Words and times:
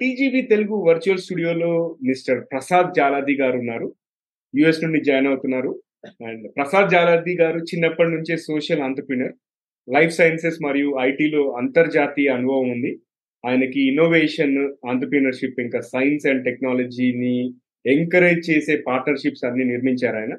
ఈరోజు 0.00 0.14
TGV 0.16 0.40
Telugu 0.42 0.76
virtual 0.86 1.18
స్టూడియోలో 1.18 1.96
mister 2.02 2.38
Prasad 2.52 2.94
Jaladi 2.94 3.34
garu 3.40 3.56
ఉన్నారు. 3.58 3.88
యుఎస్ 4.54 4.84
నుండి 4.84 5.00
జాయిన్ 5.00 5.26
అవుతున్నారు. 5.26 5.70
అండ్ 6.28 6.44
ప్రసాద్ 6.56 6.88
జాలాది 6.90 7.34
గారు 7.40 7.58
చిన్నప్పటి 7.58 8.10
నుంచే 8.10 8.36
సోషల్ 8.36 8.80
ఆంటర్ప్రినర్ 8.80 9.34
లైఫ్ 9.88 10.12
సైన్సెస్ 10.12 10.58
మరియు 10.66 10.88
ఐటీలో 11.00 11.42
అంతర్జాతీయ 11.62 12.28
అనుభవం 12.28 12.70
ఉంది. 12.70 12.92
ఆయనకి 13.44 13.80
ఇన్నోవేషన్ 13.90 14.56
ఆంటర్ప్రినర్షిప్ 14.92 15.60
ఇంకా 15.60 15.80
సైన్స్ 15.92 16.26
అండ్ 16.26 16.44
టెక్నాలజీని 16.44 17.36
ఎంకరేజ్ 17.84 18.42
చేసే 18.50 18.76
పార్ట్నర్షిప్స్ 18.88 19.44
అన్ని 19.44 19.64
నిర్మించారు 19.64 20.16
ఆయన. 20.16 20.34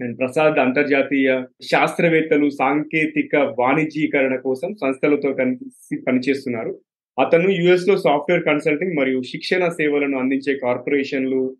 అండ్ 0.00 0.18
ప్రసాద్ 0.18 0.58
అంతర్జాతీయ 0.58 1.30
శాస్త్రవేత్తలు 1.72 2.48
సాంకేతిక 2.62 3.34
వాణిజ్యీకరణ 3.60 4.36
కోసం 4.36 4.74
సంస్థలతో 4.74 5.32
కలిసి 5.32 5.96
పనిచేస్తున్నారు. 6.02 6.74
అతను 7.18 7.48
యుఎస్లో 7.48 7.96
సాఫ్ట్వేర్ 7.96 8.44
కన్సల్టింగ్ 8.44 8.96
మరియు 8.96 9.22
శిక్షణ 9.22 9.68
సేవలను 9.68 10.18
అందించే 10.18 10.58
కార్పొరేషన్లు 10.58 11.56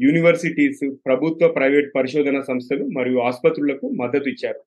యూనివర్సిటీస్ 0.00 0.94
ప్రభుత్వ 1.06 1.48
ప్రైవేట్ 1.48 1.94
పరిశోధన 1.96 2.40
సంస్థలు 2.40 2.84
మరియు 2.84 3.18
ఆసుపత్రులకు 3.18 3.88
మద్దతు 3.88 4.28
ఇచ్చారు. 4.28 4.60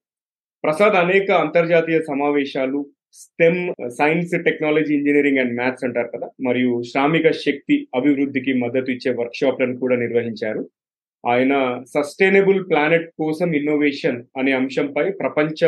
ప్రసాద్ 0.63 0.95
అనేక 0.95 1.31
అంతర్జాతీయ 1.31 2.01
సమావేశాలు 2.01 2.89
STEM 3.13 3.89
science 3.89 4.43
technology 4.43 4.95
engineering 4.95 5.37
and 5.37 5.55
maths 5.55 5.83
అంటారు 5.83 6.07
కదా? 6.07 6.29
మరియు 6.41 6.81
శ్రామిక 6.81 7.31
శక్తి 7.31 7.87
అభివృద్ధికి 7.95 8.53
మద్దతు 8.53 8.91
ఇచ్చే 8.91 9.11
వర్క్షాప్లను 9.11 9.77
కూడా 9.77 9.95
నిర్వహించారు. 9.95 10.69
ఆయన 11.27 11.83
సస్టైనబుల్ 11.95 12.69
ప్లానెట్ 12.69 13.11
కోసం 13.19 13.53
ఇన్నోవేషన్ 13.53 14.23
అనే 14.37 14.51
అంశంపై 14.51 15.11
ప్రపంచ 15.11 15.65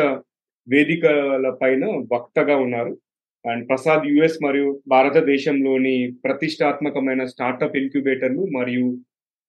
వేదికల 0.68 1.58
పైన 1.62 1.84
వక్తగా 2.12 2.56
ఉన్నారు. 2.56 2.98
అండ్ 3.44 3.62
ప్రసాద్ 3.70 4.04
యుఎస్ 4.10 4.38
మరియు 4.44 4.68
భారతదేశంలోని 4.94 5.96
ప్రతిష్టాత్మకమైన 6.24 7.22
స్టార్టప్ 7.32 7.76
ఇన్క్యుబేటర్లు 7.80 8.44
మరియు 8.56 8.86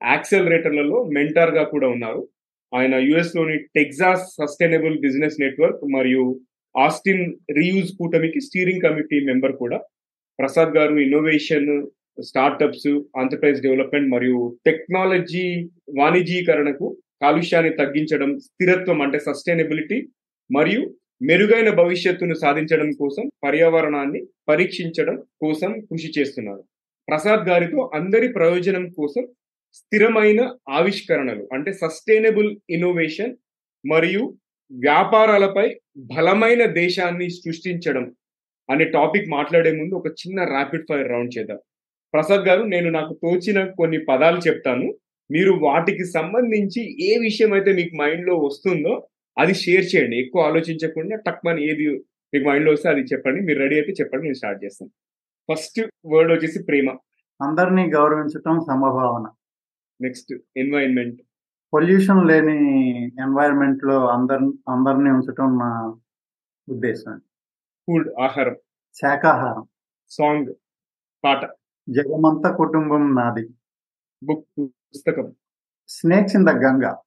యాక్సెలరేటర్లలో 0.02 0.98
మెంటార్గా 1.18 1.64
కూడా 1.74 1.88
ఉన్నారు. 1.96 2.22
ఆయన 2.74 2.96
యుఎస్లోని 3.10 3.58
టెక్సాస్ 3.78 4.26
సస్టైనబుల్ 4.40 4.96
బిజినెస్ 5.06 5.38
నెట్వర్క్ 5.44 5.84
మరియు 5.96 6.24
ఆస్టిన్ 6.76 7.26
రీయూజ్ 7.60 7.92
కూటమికి 8.00 8.40
స్టీరింగ్ 8.48 8.84
కమిటీ 8.86 9.20
మెంబర్ 9.30 9.54
కూడా. 9.62 9.78
Prasad 10.40 10.72
garu 10.78 10.96
innovation 11.06 11.70
startups 12.30 12.90
enterprise 13.22 13.64
development 13.66 14.10
మరియు 14.16 14.40
టెక్నాలజీ 14.68 15.46
వాణిజ్యీకరణకు 16.00 16.88
కాలుష్యాన్ని 17.24 17.72
తగ్గించడం 17.80 18.32
స్థిరత్వం 18.48 19.00
అంటే 19.06 19.20
సస్టైనబిలిటీ 19.28 19.98
మరియు 20.50 20.82
మెరుగైన 21.22 21.70
భవిష్యత్తును 21.70 22.36
సాధించడం 22.36 22.90
కోసం 22.92 23.26
పర్యావరణాన్ని 23.44 24.22
పరీక్షించడం 24.50 25.16
కోసం 25.42 25.72
కృషి 25.80 26.10
చేస్తున్నారు. 26.18 26.64
ప్రసాద్ 27.08 27.44
గారితో 27.50 27.92
అందరి 27.94 28.28
ప్రయోజనం 28.34 28.90
కోసం 28.90 29.24
స్థిరమైన 29.74 30.42
ఆవిష్కరణలు 30.70 31.48
అంటే 31.54 31.74
సస్టైనబుల్ 31.74 32.50
ఇన్నోవేషన్ 32.70 33.34
మరియు 33.86 34.24
వ్యాపారాలపై 34.72 35.66
బలమైన 35.98 36.66
దేశాన్ని 36.66 37.30
సృష్టించడం 37.30 38.06
అనే 38.70 38.86
టాపిక్ 38.86 39.28
మాట్లాడే 39.30 39.72
ముందు 39.72 39.94
ఒక 39.96 40.08
చిన్న 40.22 40.44
ర్యాపిడ్ 40.44 40.86
ఫైర్ 40.90 41.12
రౌండ్ 41.12 41.38
చేద్దాం. 41.38 41.60
ప్రసాద్ 42.14 42.48
గారు 42.48 42.64
నేను 42.64 42.90
నాకు 42.90 43.14
తోచిన 43.24 43.66
కొన్ని 43.66 44.00
పదాలు 44.10 44.40
చెప్తాను. 44.48 44.88
మీరు 45.30 45.52
వాటికి 45.52 46.06
సంబంధించి 46.12 46.82
ఏ 47.10 47.18
విషయం 47.18 47.54
అయితే 47.54 47.74
మీకు 47.74 47.96
మైండ్లో 47.96 48.36
వస్తుందో 48.38 49.08
అది 49.38 49.54
షేర్ 49.54 49.86
చేయండి. 49.96 50.18
ఎక్కువ 50.26 50.42
ఆలోచించకుండా 50.42 51.16
టక్మని 51.16 51.62
ఏది 51.72 51.88
మీకు 52.34 52.46
మైండ్లో 52.50 52.72
వస్తే 52.74 52.90
అది 52.90 53.02
చెప్పండి. 53.02 53.42
మీరు 53.42 53.60
రెడీ 53.60 53.76
అయితే 53.76 53.92
చెప్పండి. 53.92 54.24
నేను 54.24 54.34
స్టార్ట్ 54.34 54.64
చేస్తాను. 54.64 54.92
ఫస్ట్ 55.54 55.82
వర్డ్ 56.14 56.32
వచ్చేసి 56.34 56.64
ప్రేమ. 56.64 56.90
అందరినీ 57.42 57.92
గౌరవించటం 57.96 58.60
సమభావన. 58.60 59.28
Next 60.02 60.34
environment. 60.58 61.22
పొల్యూషన్ 61.74 62.28
లేని 62.28 62.58
ఎన్వైరన్మెంట్లో 63.08 64.08
అందరి 64.08 64.46
అందరినీ 64.46 65.10
ఉంచటం 65.12 65.58
నా 65.58 65.70
ఉద్దేశం 66.70 67.22
ఫుడ్ 67.88 68.10
ఆహారం. 68.22 68.56
శాకాహారం 68.96 69.66
సాంగ్ 70.10 70.54
పాట. 71.24 71.46
జగమంత 71.90 72.56
కుటుంబం 72.56 73.16
నాది. 73.16 73.50
బుక్ 74.24 74.48
పుస్తకం. 74.62 75.36
Snakes 75.88 76.36
in 76.36 76.46
the 76.46 76.50
Ganga. 76.50 77.02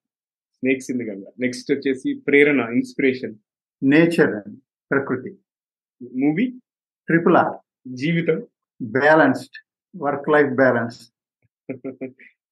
Snakes 0.58 0.91
in 0.91 0.98
the 1.00 1.06
Ganga. 1.10 1.30
Next 1.41 1.72
వచ్చేసి 1.72 2.08
ప్రేరణ 2.26 2.60
ఇన్స్పిరేషన్ 2.78 3.34
నేచర్ 3.82 4.34
ప్రకృతి. 4.91 5.30
మూవీ 6.22 6.46
ట్రిపుల్ 7.08 7.36
ఆర్ 7.36 7.52
జీవితం? 8.02 8.38
Balanced 8.82 9.58
work 9.97 10.28
life 10.28 10.50
balance 10.62 10.98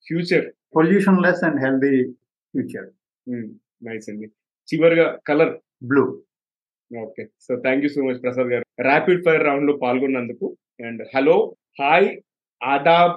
future 0.07 0.47
pollution 0.77 1.23
less 1.23 1.43
and 1.45 1.61
healthy 1.65 1.97
future 2.53 2.89
nice 3.89 4.09
అండి. 4.11 4.29
చివరిగా 4.69 5.07
colour 5.27 5.55
blue 5.83 6.05
okay 7.03 7.23
so 7.41 7.53
thank 7.57 7.85
you 7.85 7.89
so 7.89 8.03
much 8.07 8.21
Prasad 8.23 8.47
garu. 8.47 8.65
Rapid 8.81 9.23
fire 9.25 9.45
రౌండ్లో 9.45 9.77
పాల్గొన్నందుకు. 9.77 10.47
And 10.87 11.03
hello 11.15 11.37
hi 11.81 12.09
Aadab 12.63 13.15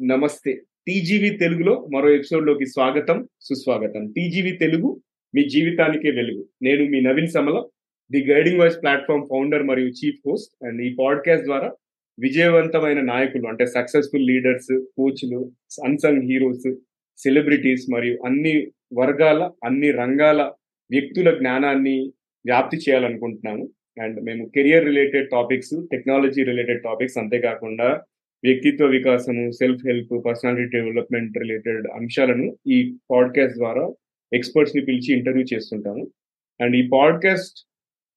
నమస్తే 0.00 0.52
TGV 0.88 1.30
తెలుగులో 1.30 1.88
మరో 1.94 2.10
ఎపిసోడ్లోకి 2.10 2.66
స్వాగతం 2.66 3.28
సుస్వాగతం. 3.40 4.12
టీజీవీ 4.16 4.50
తెలుగు 4.50 5.00
మీ 5.34 5.48
జీవితానికే 5.48 6.10
వెలుగు. 6.10 6.46
నేను 6.62 6.84
మీ 6.90 7.00
Naveen 7.00 7.28
Samala 7.28 7.64
the 8.12 8.24
guiding 8.26 8.58
voice 8.58 8.82
platform 8.82 9.26
founder 9.30 9.62
మరియు 9.62 9.88
చీఫ్ 9.88 10.16
హోస్ట్ 10.26 10.64
అండ్ 10.64 10.82
ఈ 10.82 10.96
పాడ్కాస్ట్ 11.00 11.46
ద్వారా 11.46 11.72
విజయవంతమైన 12.20 13.00
నాయకులు 13.00 13.46
అంటే 13.46 13.66
సక్సెస్ఫుల్ 13.66 14.26
లీడర్స్ 14.26 14.84
కోచ్లు 14.96 15.52
అన్సంగ్ 15.84 16.22
హీరోస్ 16.22 16.74
సెలబ్రిటీస్ 17.16 17.86
మరియు 17.94 18.18
అన్ని 18.26 18.72
వర్గాల 18.94 19.50
అన్ని 19.64 19.90
రంగాల 19.90 20.42
వ్యక్తుల 20.90 21.38
జ్ఞానాన్ని 21.38 22.12
వ్యాప్తి 22.46 22.76
చేయాలనుకుంటున్నాము. 22.76 23.68
అండ్ 24.02 24.24
మేము 24.24 24.50
career 24.54 24.84
related 24.84 25.30
topics 25.30 25.86
technology 25.92 26.44
related 26.44 26.82
topics 26.82 27.18
అంతేకాకుండా 27.18 28.02
వ్యక్తిత్వ 28.44 28.86
వికాసము 28.86 29.50
self 29.50 29.86
help 29.86 30.26
personality 30.26 30.78
development 30.78 31.38
related 31.38 31.86
అంశాలను 31.94 32.56
ఈ 32.68 32.96
పాడ్కాస్ట్ 33.10 33.58
ద్వారా 33.58 33.92
ఎక్స్పర్ట్స్ని 34.32 34.84
పిలిచి 34.84 35.14
ఇంటర్వ్యూ 35.14 35.44
చేస్తుంటాము. 35.54 36.10
అండ్ 36.60 36.76
ఈ 36.76 36.88
పాడ్కాస్ట్ 36.92 37.68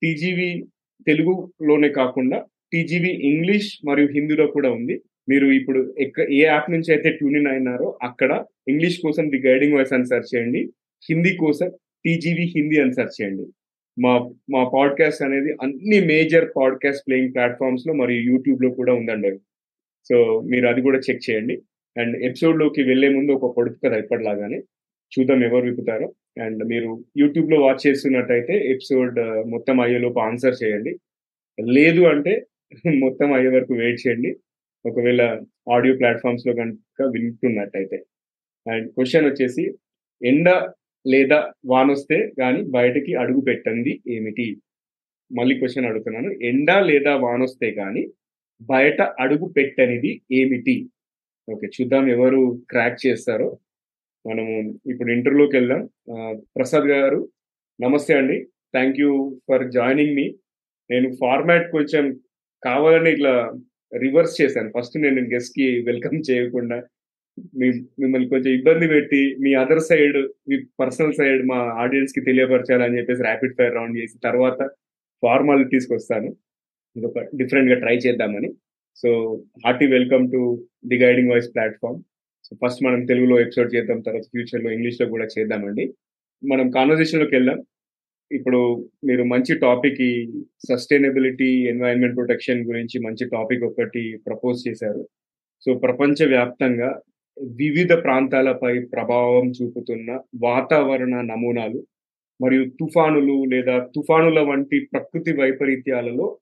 టీజీవీ 0.03 0.63
తెలుగులోనే 1.07 1.89
కాకుండా 1.89 2.45
టీజీవీ 2.73 3.09
ఇంగ్లీష్ 3.09 3.77
మరియు 3.85 4.07
హిందీలో 4.07 4.47
కూడా 4.47 4.71
ఉంది. 4.71 5.01
మీరు 5.29 5.47
ఇప్పుడు 5.47 5.95
ఎక్క 5.99 6.19
ఏ 6.19 6.41
యాప్ 6.41 6.71
నుంచి 6.71 6.93
అయితే 6.93 7.09
ట్యూన్ 7.09 7.37
ఇన్ 7.37 7.47
అయినారో 7.47 7.99
అక్కడ 8.01 8.45
ఇంగ్లీష్ 8.67 8.99
కోసం 8.99 9.31
ది 9.31 9.47
గైడింగ్ 9.47 9.73
వాయిస్ 9.73 9.93
అని 9.93 10.05
సెర్చ్ 10.05 10.35
చేయండి. 10.35 10.69
హిందీ 11.09 11.35
కోసం 11.35 11.71
టీజీవీ 12.05 12.43
హిందీ 12.43 12.81
అని 12.81 12.93
సెర్చ్ 12.93 13.21
చేయండి. 13.21 13.45
మా 14.01 14.31
మా 14.51 14.69
పాడ్కాస్ట్ 14.73 15.23
అనేది 15.23 15.51
అన్ని 15.51 16.05
మేజర్ 16.05 16.49
పాడ్కాస్ట్ 16.57 17.03
ప్లేయింగ్ 17.07 17.33
ప్లాట్ఫామ్స్లో 17.33 17.93
మరియు 17.93 18.31
యూట్యూబ్లో 18.31 18.69
కూడా 18.69 18.93
ఉందండి 18.93 19.39
సో 20.05 20.41
మీరు 20.41 20.67
అది 20.67 20.81
కూడా 20.81 20.99
చెక్ 20.99 21.21
చేయండి. 21.29 21.61
అండ్ 21.97 22.17
ఎపిసోడ్లోకి 22.17 22.83
వెళ్ళే 22.83 23.09
ముందు 23.09 23.31
ఒక 23.31 23.57
పొడుపు 23.57 23.79
కదా 23.85 23.97
ఎప్పటిలాగానే 23.97 24.57
చూద్దాం 25.11 25.43
ఎవరు 25.43 25.65
విప్పుతారో. 25.65 26.13
అండ్ 26.43 26.63
మీరు 26.63 27.05
యూట్యూబ్లో 27.17 27.61
వాచ్ 27.61 27.87
చేస్తున్నట్టయితే 27.87 28.53
ఎపిసోడ్ 28.53 29.19
మొత్తం 29.49 29.79
అయ్యేలోపు 29.81 30.19
ఆన్సర్ 30.19 30.55
చేయండి. 30.63 30.93
లేదు 31.71 32.01
అంటే 32.01 32.45
మొత్తం 33.03 33.33
అయ్యే 33.33 33.49
వరకు 33.49 33.73
వెయిట్ 33.73 33.99
చేయండి. 34.07 34.35
ఒకవేళ 34.85 35.21
ఆడియో 35.73 35.97
ప్లాట్ఫామ్స్లో 35.97 36.53
కనుక 36.53 37.01
వింటున్నట్టయితే. 37.01 37.97
అండ్ 38.71 38.87
క్వశ్చన్ 38.91 39.25
వచ్చేసి 39.25 39.63
ఎండ 40.25 40.49
లేదా 41.07 41.51
వానొస్తే 41.65 42.31
కానీ 42.39 42.61
బయటకి 42.61 43.15
అడుగు 43.15 43.41
పెట్టండి 43.41 44.01
ఏమిటి? 44.07 44.57
మళ్ళీ 45.31 45.59
క్వశ్చన్ 45.59 45.85
అడుగుతున్నాను. 45.85 46.31
ఎండ 46.31 46.71
లేదా 46.71 47.15
వానొస్తే 47.15 47.71
కానీ 47.71 48.07
బయట 48.69 49.01
అడుగు 49.19 49.45
పెట్టనిది 49.57 50.11
ఏమిటి? 50.31 50.75
ఓకే 51.47 51.67
చూద్దాం 51.75 52.05
ఎవరు 52.09 52.41
క్రాక్ 52.71 52.97
చేస్తారో. 53.05 53.49
మనము 54.25 54.55
ఇప్పుడు 54.91 55.09
ఇంటర్వ్యూలోకి 55.11 55.55
వెళ్దాం. 55.57 55.81
ప్రసాద్ 56.55 56.87
గారు 56.93 57.19
నమస్తే 57.79 58.13
అండి. 58.13 58.37
థ్యాంక్ 58.75 58.99
యూ 58.99 59.11
ఫర్ 59.49 59.71
జాయినింగ్ 59.71 60.15
మీ 60.19 60.25
నేను 60.89 61.07
ఫార్మాట్ 61.21 61.67
కొంచెం 61.71 62.05
కావాలని 62.63 63.09
ఇట్లా 63.15 63.33
రివర్స్ 64.03 64.35
చేశాను. 64.41 64.69
ఫస్ట్ 64.77 64.97
నేను 64.97 65.21
గెస్ట్కి 65.33 65.67
వెల్కమ్ 65.89 66.19
చేయకుండా 66.31 66.77
మీ 67.59 67.67
మిమ్మల్ని 68.01 68.27
కొంచెం 68.29 68.51
ఇబ్బంది 68.59 68.87
పెట్టి 68.87 69.21
మీ 69.43 69.51
అదర్ 69.53 69.83
సైడ్ 69.89 70.17
మీ 70.49 70.55
పర్సనల్ 70.81 71.13
సైడ్ 71.13 71.41
మా 71.51 71.59
ఆడియన్స్కి 71.83 72.21
తెలియపరచాలని 72.27 72.97
చెప్పేసి 72.99 73.21
ర్యాపిడ్ 73.27 73.55
ఫైర్ 73.57 73.75
రౌండ్ 73.77 73.97
చేసి 73.99 74.15
తర్వాత 74.27 74.59
ఫార్మాలిటీస్కి 75.23 75.93
వస్తాను 75.93 76.29
ఇదొక 76.95 77.19
డిఫరెంట్గా 77.19 77.79
ట్రై 77.79 77.95
చేద్దామని. 77.97 78.49
So 78.95 79.09
hearty 79.65 79.85
welcome 79.87 80.31
to 80.31 80.67
the 80.85 80.97
guiding 81.03 81.29
voice 81.29 81.49
platform. 81.55 81.99
So 82.45 82.57
first 82.61 82.83
మనం 82.83 83.05
తెలుగులో 83.05 83.39
ఎపిసోడ్ 83.39 83.75
చేద్దాం 83.75 83.99
తర్వాత 84.01 84.23
ఫ్యూచర్లో 84.23 84.71
ఇంగ్లీష్లో 84.71 85.07
కూడా 85.09 85.27
చేద్దామండి. 85.39 85.93
మనం 86.43 86.71
కాన్వర్జేషన్లోకి 86.71 87.35
వెళ్దాం. 87.35 87.59
ఇప్పుడు 88.31 88.89
మీరు 89.05 89.23
మంచి 89.23 89.59
టాపిక్ 89.59 90.01
ఈ 90.01 90.13
సస్టైనబిలిటీ 90.69 91.67
ఎన్వైరన్మెంట్ 91.67 92.15
ప్రొటెక్షన్ 92.15 92.65
గురించి 92.65 92.99
మంచి 93.05 93.29
టాపిక్ 93.29 93.63
ఒకటి 93.63 94.17
ప్రపోజ్ 94.27 94.59
చేశారు. 94.67 95.09
సో 95.65 95.73
ప్రపంచ 95.73 96.27
వ్యాప్తంగా 96.27 97.01
వివిధ 97.37 97.93
ప్రాంతాలపై 97.93 98.79
ప్రభావం 98.79 99.45
చూపుతున్న 99.49 100.19
వాతావరణ 100.43 101.21
నమూనాలు 101.21 101.79
మరియు 102.41 102.63
తుఫానులు 102.69 103.45
లేదా 103.53 103.79
తుఫానుల 103.95 104.39
వంటి 104.39 104.77
ప్రకృతి 104.93 105.31
వైపరీత్యాలలో 105.33 106.39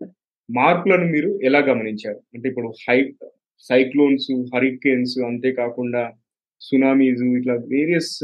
మార్పులను 0.52 1.12
మీరు 1.12 1.40
ఎలా 1.44 1.60
గమనించారు? 1.60 2.22
అంటే 2.34 2.50
ఇప్పుడు 2.50 2.68
హై 2.68 3.14
సైక్లోన్స్ 3.60 4.46
హరికేన్స్ 4.56 5.20
అంతేకాకుండా 5.20 6.12
సునామీస్ 6.62 7.22
ఇట్లా 7.22 7.54
వేరియస్ 7.54 8.20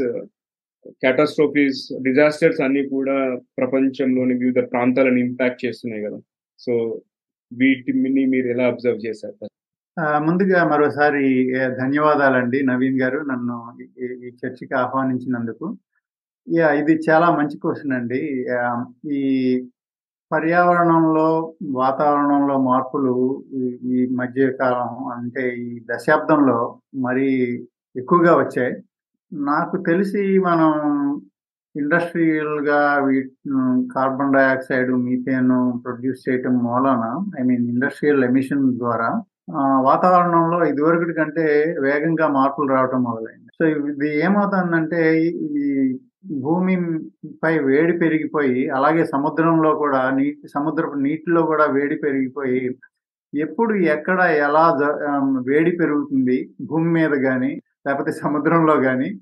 క్యాటాస్ట్రోఫీస్ 0.88 2.02
డిజాస్టర్స్ 2.02 2.60
అన్ని 2.60 2.88
కూడా 2.88 3.40
ప్రపంచంలోని 3.58 4.34
వివిధ 4.34 4.58
ప్రాంతాలను 4.58 5.16
ఇంపాక్ట్ 5.16 5.64
చేస్తున్నాయి 5.64 6.04
కదా. 6.04 6.20
సో 6.58 7.02
వీటిని 7.52 8.26
మీరు 8.26 8.46
ఎలా 8.46 8.66
అబ్జర్వ్ 8.66 9.06
చేశారు? 9.06 9.48
ముందుగా 10.00 10.68
మరోసారి 10.68 11.52
ధన్యవాదాలండి 11.54 12.62
నవీన్ 12.66 13.00
గారు 13.00 13.18
నన్ను 13.18 13.78
ఈ- 14.02 14.30
చర్చకి 14.46 14.74
ఆహ్వానించినందుకు. 14.74 15.78
యా 16.56 16.72
ఇది 16.72 16.92
చాలా 17.10 17.36
మంచి 17.36 17.58
క్వశ్చన్ 17.58 17.92
అండి. 17.92 18.46
ఈ 19.14 19.60
పర్యావరణంలో 20.32 21.54
వాతావరణంలో 21.74 22.58
మార్పులు 22.58 23.42
ఈ- 23.52 23.78
ఈ 23.84 24.14
మధ్య 24.14 24.52
కాలం 24.52 25.08
అంటే 25.08 25.48
ఈ 25.54 25.84
దశాబ్దంలో 25.94 26.78
మరీ 26.94 27.28
ఎక్కువగా 27.96 28.36
వచ్చాయి. 28.36 28.74
నాకు 29.32 29.76
తెలిసి 29.76 30.38
మనం 30.38 30.70
ఇండస్ట్రియల్గా 31.76 32.98
we- 32.98 33.28
carbon 33.94 34.32
dioxide 34.32 34.90
methane 34.92 35.84
produce 35.84 36.28
చేయటం 36.28 36.58
మూలన 36.58 37.04
ఐ 37.40 37.42
మీన్ 37.42 37.68
ఇండస్ట్రియల్ 37.68 38.24
ఎమిషన్ 38.24 38.78
ద్వారా 38.78 39.22
ఆ, 39.54 39.80
వాతావరణంలో 39.80 40.64
ఇదివరకటి 40.64 41.12
కంటే 41.12 41.76
వేగంగా 41.80 42.28
మార్పులు 42.28 42.68
రావటం 42.68 43.02
మొదలైంది. 43.02 43.46
సో 43.54 43.88
ఇది 43.90 44.24
ఏమవుతుందంటే 44.24 45.22
ఈ- 45.24 45.98
భూమి 46.30 46.98
పై 47.44 47.58
వేడి 47.58 47.98
పెరిగిపోయి 47.98 48.70
అలాగే 48.70 49.04
సముద్రంలో 49.04 49.74
కూడా 49.74 50.10
నీటి 50.10 50.48
సముద్రపు 50.48 50.94
నీటిలో 50.94 51.42
కూడా 51.42 51.64
వేడి 51.64 51.96
పెరిగిపోయి 51.96 52.78
ఎప్పుడు 53.34 53.74
ఎక్కడ 53.74 54.20
ఎలా 54.20 54.78
జ- 54.80 55.46
వేడి 55.46 55.70
పెరుగుతుంది 55.70 56.54
భూమి 56.60 56.92
మీద 56.92 57.10
కానీ 57.10 57.62
లేకపోతే 57.86 58.12
సముద్రంలో 58.12 58.76
కానీ 58.76 59.20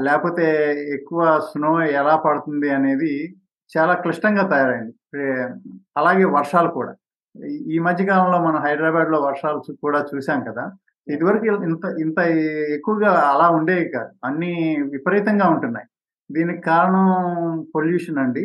లేకపోతే 0.00 0.74
ఎక్కువ 0.94 1.40
స్నో 1.52 1.82
ఎలా 1.82 2.16
పడుతుంది 2.16 2.70
అనేది 2.70 3.36
చాలా 3.78 3.94
క్లిష్టంగా 3.94 4.48
తయారైంది. 4.48 4.94
అలాగే 5.96 6.24
వర్షాలు 6.24 6.68
కూడా. 6.68 6.94
ఈ- 7.46 7.78
మధ్య 7.78 8.04
కాలంలో 8.04 8.44
మనం 8.44 8.56
హైదరాబాద్లో 8.56 9.20
వర్షాలు 9.20 9.72
కూడా 9.72 10.04
చూసాం 10.14 10.44
కదా. 10.44 10.72
ఇదివరకు 11.08 11.46
ఇంత 11.46 11.84
ఇంత 12.00 12.18
ఎక్కువగా 12.70 13.10
అలా 13.10 13.50
ఉండేవి 13.50 13.88
కాదు. 13.88 14.10
అన్ని 14.24 14.76
విపరీతంగా 14.92 15.48
ఉంటున్నాయి. 15.48 15.86
దీనికి 16.30 16.62
కారణం 16.70 17.06
పొల్యూషన్ 17.74 18.20
అండి. 18.24 18.44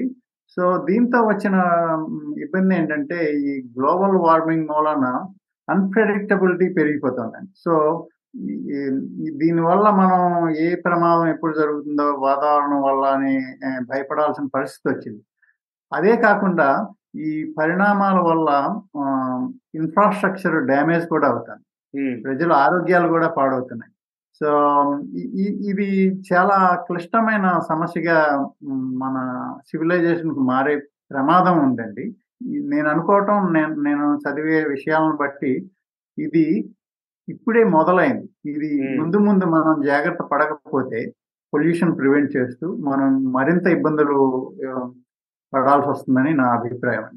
సో 0.58 0.64
దీంతో 0.90 1.20
వచ్చిన 1.32 1.56
ఇబ్బంది 2.46 2.74
ఏంటంటే 2.80 3.18
ఈ 3.50 3.52
గ్లోబల్ 3.78 4.16
వార్మింగ్ 4.28 4.70
మూలన 4.72 5.06
అన్ప్రెడిక్టబిలిటీ 5.68 6.68
పెరిగిపోతుందండి. 6.78 7.52
సో 7.66 7.74
దీనివల్ల 9.42 9.86
మనం 10.02 10.22
ఏ 10.66 10.68
ప్రమాదం 10.86 11.28
ఎప్పుడు 11.34 11.54
జరుగుతుందో 11.62 12.06
వాతావరణం 12.28 12.82
వల్ల 12.88 13.04
అని 13.16 13.34
భయపడాల్సిన 13.92 14.46
పరిస్థితి 14.56 14.88
వచ్చింది. 14.92 15.22
అదే 15.92 16.14
కాకుండా 16.26 16.70
ఈ 17.30 17.32
పరిణామాల 17.58 18.18
వల్ల 18.30 18.50
ఇన్ఫ్రాస్ట్రక్చర్ 19.80 20.58
డ్యామేజ్ 20.72 21.06
కూడా 21.14 21.28
అవుతుంది. 21.32 21.64
ప్రజల 22.26 22.52
ఆరోగ్యాలు 22.66 23.08
కూడా 23.16 23.28
పాడవుతున్నాయి. 23.40 23.92
సో 24.40 24.50
ఇది 25.72 25.88
చాలా 26.30 26.58
క్లిష్టమైన 26.88 27.48
సమస్యగా 27.70 28.18
మన 29.04 29.18
సివిలైజేషన్కు 29.70 30.44
మారే 30.52 30.76
ప్రమాదం 31.12 31.56
ఉందండి. 31.66 32.06
నేను 32.72 32.88
అనుకోవటం 32.90 33.38
నేను 33.54 33.74
నేను 33.88 34.06
చదివే 34.24 34.60
విషయాలను 34.66 35.16
బట్టి 35.16 35.52
ఇది 36.18 36.46
ఇప్పుడే 37.28 37.64
మొదలైంది. 37.78 38.28
ఇది. 38.46 38.70
ముందు 39.00 39.18
ముందు 39.28 39.46
మనం 39.56 39.74
జాగ్రత్త 39.86 40.22
పడకపోతే 40.32 41.02
పొల్యూషన్ 41.54 41.98
ప్రివెంట్ 41.98 42.32
చేస్తూ 42.38 42.68
మనం 42.90 43.10
మరింత 43.34 43.68
ఇబ్బందులు 43.68 44.18
పడాల్సి 45.54 45.90
వస్తుందని 45.90 46.32
నా 46.34 46.48
అభిప్రాయం 46.58 47.08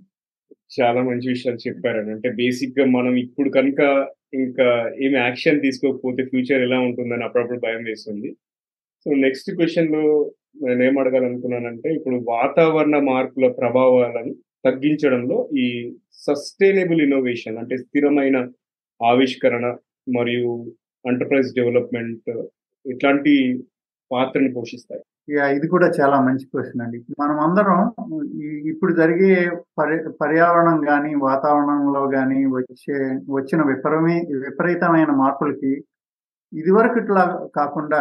చాలా 0.76 1.00
మంచి 1.02 1.26
విషయాలు 1.28 1.58
చెప్పారండి. 1.66 2.10
అంటే 2.12 2.28
బేసిక్గా 2.40 2.84
మనం 2.96 3.14
ఇప్పుడు 3.24 3.50
కనుక 3.50 3.80
ఇంకా 4.42 4.66
ఏమి 5.04 5.16
యాక్షన్ 5.16 5.60
తీసుకోకపోతే 5.60 6.22
ఫ్యూచర్ 6.30 6.62
ఎలా 6.66 6.78
ఉంటుందని 6.88 7.24
అప్పుడప్పుడు 7.26 7.60
భయం 7.60 7.82
వేస్తుంది. 7.90 8.30
సో 9.06 9.10
నెక్స్ట్ 9.24 9.50
క్వశ్చన్లో 9.58 10.02
నేను 10.64 10.82
ఏం 10.88 10.94
అడగాలనుకున్నానంటే 11.02 11.88
ఇప్పుడు 11.94 12.16
వాతావరణ 12.32 12.96
మార్పుల 13.10 13.46
ప్రభావాలను 13.60 14.32
తగ్గించడంలో 14.66 15.38
ఈ 15.64 15.66
సస్టైనబుల్ 16.26 17.00
ఇన్నోవేషన్ 17.06 17.58
అంటే 17.58 17.76
స్థిరమైన 17.84 18.36
ఆవిష్కరణ 19.00 19.66
మరియు 20.18 20.52
ఎంటర్ప్రైజ్ 21.04 21.50
డెవలప్మెంట్ 21.58 22.30
ఇట్లాంటి 22.86 23.32
పాత్రని 24.10 24.50
పోషిస్తాయి. 24.54 25.02
ఇది 25.28 25.66
కూడా 25.74 25.86
చాలా 25.98 26.16
మంచి 26.26 26.44
క్వశ్చన్ 26.52 26.82
అండి. 26.84 26.98
మనం 27.22 27.36
అందరం 27.46 27.78
ఇప్పుడు 28.72 28.92
జరిగే 29.00 29.30
పరి 29.78 29.96
పర్యావరణం 30.22 30.78
కానీ 30.90 31.10
వాతావరణంలో 31.28 32.02
కానీ 32.16 32.40
వచ్చే 32.56 32.96
వచ్చిన 33.36 33.60
విపరమే 33.70 34.16
విపరీతమైన 34.44 35.10
మార్పులకి 35.22 35.72
ఇదివరకు 36.52 37.00
కాకుండా 37.58 38.00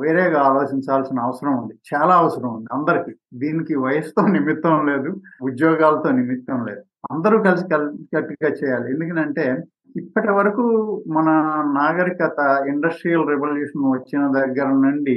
వేరేగా 0.00 0.40
ఆలోచించాల్సిన 0.48 1.18
అవసరం 1.26 1.52
ఉంది. 1.60 1.74
చాలా 1.90 2.14
అవసరం 2.22 2.50
ఉంది 2.56 2.68
అందరికీ. 2.76 3.12
దీనికి 3.42 3.74
వయసుతో 3.86 4.22
నిమిత్తం 4.36 4.76
లేదు 4.90 5.10
ఉద్యోగాలతో 5.48 6.10
నిమిత్తం 6.20 6.60
లేదు. 6.68 6.82
అందరూ 7.12 7.36
కలిసి 7.48 7.64
కట్టుగా 8.14 8.50
చేయాలి. 8.60 8.86
ఎందుకంటే 8.94 9.46
ఇప్పటి 9.96 10.30
వరకు 10.38 10.64
మన 11.16 11.28
నాగరికత 11.78 12.38
ఇండస్ట్రియల్ 12.72 13.28
రెవల్యూషన్ 13.32 13.86
వచ్చిన 13.94 14.22
దగ్గర 14.38 14.68
నుండి 14.86 15.16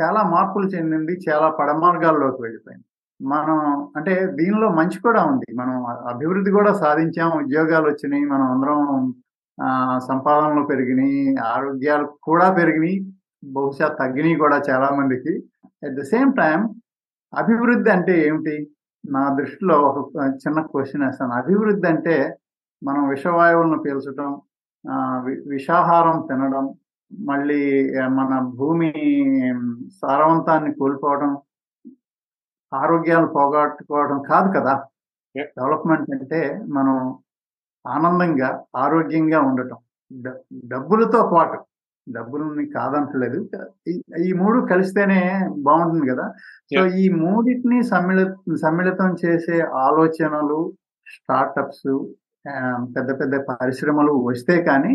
చాలా 0.00 0.22
మార్పులు 0.22 0.66
చెందింది 0.66 1.20
చాలా 1.30 1.50
పడమార్గాల్లోకి 1.50 2.42
వెళ్ళిపోయింది. 2.42 2.84
మనం 3.22 3.88
అంటే 3.96 4.26
దీనిలో 4.26 4.68
మంచి 4.68 5.00
కూడా 5.00 5.24
ఉంది. 5.24 5.54
మనం 5.54 5.86
అభివృద్ధి 5.86 6.50
కూడా 6.50 6.72
సాధించాం. 6.72 7.30
ఉద్యోగాలు 7.30 7.86
వచ్చినాయి. 7.86 8.24
మనం 8.24 8.42
అందరం 8.42 9.14
సంపాదనలు 10.08 10.66
పెరిగినాయి. 10.66 11.36
ఆరోగ్యాలు 11.36 12.18
కూడా 12.22 12.52
పెరిగినాయి. 12.52 13.12
బహుశా 13.44 13.88
తగ్గినాయి 13.88 14.36
కూడా 14.36 14.62
చాలా 14.70 14.90
మందికి. 14.90 15.44
అట్ 15.66 15.92
ద 15.92 16.02
సేమ్ 16.02 16.32
టైం 16.32 16.74
అభివృద్ధి 17.36 17.90
అంటే 17.90 18.26
ఏమిటి? 18.26 18.70
నా 19.10 19.36
దృష్టిలో 19.40 19.78
ఒక 19.78 20.12
చిన్న 20.34 20.60
క్వశ్చన్ 20.60 21.04
వేస్తాను. 21.04 21.32
అభివృద్ధి 21.32 21.88
అంటే 21.88 22.36
మనం 22.84 23.08
విషవాయువులను 23.08 23.78
పీల్చడం 23.78 24.40
వి- 25.24 25.48
విషాహారం 25.48 26.24
తినడం 26.28 26.74
మళ్ళీ 27.20 27.60
మన 28.08 28.38
భూమి 28.54 28.90
సారవంతాన్ని 30.02 30.74
కోల్పోవడం 30.74 31.38
ఆరోగ్యాలు 32.72 33.26
పోగొట్టుకోవడం 33.26 34.22
కాదు 34.22 34.58
కదా. 34.58 34.74
డెవలప్మెంట్ 35.36 36.10
అంటే 36.10 36.40
మనం 36.68 36.96
ఆనందంగా 37.86 38.64
ఆరోగ్యంగా 38.76 39.40
ఉండటం 39.40 39.78
డబ్బులతో 40.64 41.30
పాటు 41.34 41.58
డబ్బులని 42.08 42.66
కాదంటలేదు 42.66 43.38
ఈ- 44.20 44.32
మూడు 44.32 44.66
కలిస్తేనే 44.66 45.20
బాగుంటుంది 45.58 46.10
కదా 46.10 46.26
సో. 46.72 46.86
ఈ 46.96 47.08
మూడింటిని 47.08 47.82
సమ్మిళ 47.82 48.20
సమ్మిళితం 48.56 49.16
చేసే 49.24 49.60
ఆలోచనలు 49.60 50.72
స్టార్టప్స్ 51.06 51.88
పెద్ద 52.96 53.20
పెద్ద 53.20 53.34
పరిశ్రమలు 53.50 54.12
వస్తే 54.12 54.62
కానీ 54.62 54.92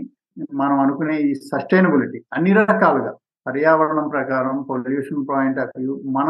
మనం 0.53 0.77
అనుకునే 0.79 1.15
ఈ 1.19 1.33
సస్టైనబిలిటీ 1.33 2.19
అన్ని 2.33 2.53
రకాలుగా. 2.53 3.11
పర్యావరణం 3.45 4.07
ప్రకారం 4.09 4.55
పొల్యూషన్ 4.69 5.25
పాయింట్ 5.29 5.59
ఆఫ్ 5.59 5.73
వ్యూ 5.77 5.93
మన 6.17 6.29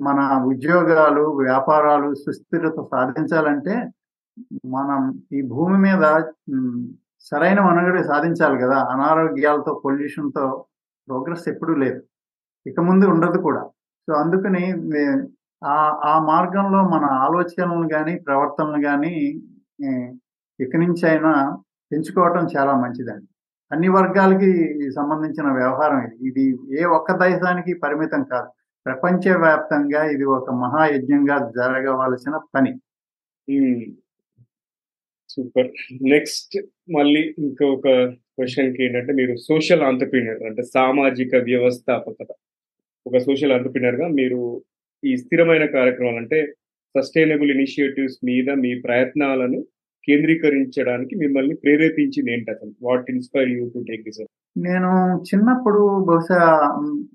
మన 0.00 0.18
ఉద్యోగాలు 0.46 1.22
వ్యాపారాలు 1.42 2.14
సుస్థిరత 2.14 2.78
సాధించాలంటే 2.92 3.74
మనం 4.66 5.00
ఈ 5.32 5.40
భూమి 5.42 5.78
మీద 5.78 6.02
సరైన 7.30 7.60
మనుగడ 7.60 8.02
సాధించాలి 8.02 8.58
కదా. 8.64 8.78
అనారోగ్యాలతో 8.92 9.72
పొల్యూషన్తో 9.84 10.44
ప్రోగ్రెస్ 11.08 11.48
ఎప్పుడూ 11.48 11.74
లేదు. 11.74 12.00
ఇక 12.66 12.80
ముందు 12.80 13.06
ఉండదు 13.06 13.38
కూడా. 13.38 13.62
సో 14.08 14.12
అందుకని 14.14 14.64
ఆ 15.64 15.76
ఆ 16.04 16.14
మార్గంలో 16.24 16.80
మన 16.94 17.04
ఆలోచనలు 17.24 17.88
కానీ 17.88 18.14
ప్రవర్తనలు 18.18 18.82
కానీ 18.88 19.12
ఇక 20.60 20.76
నుంచి 20.76 21.04
అయినా 21.10 21.32
పెంచుకోవటం 21.90 22.44
చాలా 22.54 22.72
మంచిదండి. 22.82 23.26
అన్ని 23.70 23.88
వర్గాలకి 23.88 24.50
సంబంధించిన 24.98 25.48
వ్యవహారం 25.58 26.00
ఇది. 26.06 26.16
ఇది 26.28 26.44
ఏ 26.80 26.84
ఒక్క 26.98 27.10
దేశానికి 27.24 27.72
పరిమితం 27.84 28.22
కాదు. 28.32 28.48
ప్రపంచవ్యాప్తంగా 28.86 30.02
ఇది 30.14 30.26
ఒక 30.36 30.50
మహాయజ్ఞంగా 30.64 31.36
జరగవలసిన 31.58 32.36
పని. 32.54 32.72
సూపర్. 35.30 35.70
నెక్స్ట్ 36.14 36.54
మళ్ళీ 36.90 37.22
ఇంకొక 37.38 37.88
క్వశ్చన్కి 38.36 38.80
ఏంటంటే 38.84 39.12
మీరు 39.12 39.32
సోషల్ 39.48 39.84
ఆంటర్ప్రీనర్ 39.88 40.40
అంటే 40.48 40.62
సామాజిక 40.76 41.34
వ్యవస్థాపకత. 41.50 42.30
ఒక 43.06 43.18
సోషల్ 43.26 43.54
ఆంటర్ప్రీనర్గా 43.56 44.06
మీరు 44.20 44.40
ఈ 45.02 45.12
స్థిరమైన 45.16 45.64
కార్యక్రమాలు 45.76 46.16
అంటే 46.16 46.38
సస్టైనబుల్ 46.94 47.50
ఇనిషియేటివ్స్ 47.56 48.18
మీద 48.24 48.50
మీ 48.64 48.72
ప్రయత్నాలను 48.80 49.60
కేంద్రీకరించడానికి 50.08 51.14
మిమ్మల్ని 51.16 51.54
ప్రేరేపించింది 51.54 52.32
ఏంటి 52.32 52.50
అసలు? 52.50 52.72
What 52.82 53.10
inspire 53.10 53.50
you 53.50 53.64
to 53.74 53.80
take 53.88 54.04
this 54.04 54.20
నేను 54.56 54.90
చిన్నప్పుడు 55.28 55.80
బహుశా 56.04 56.38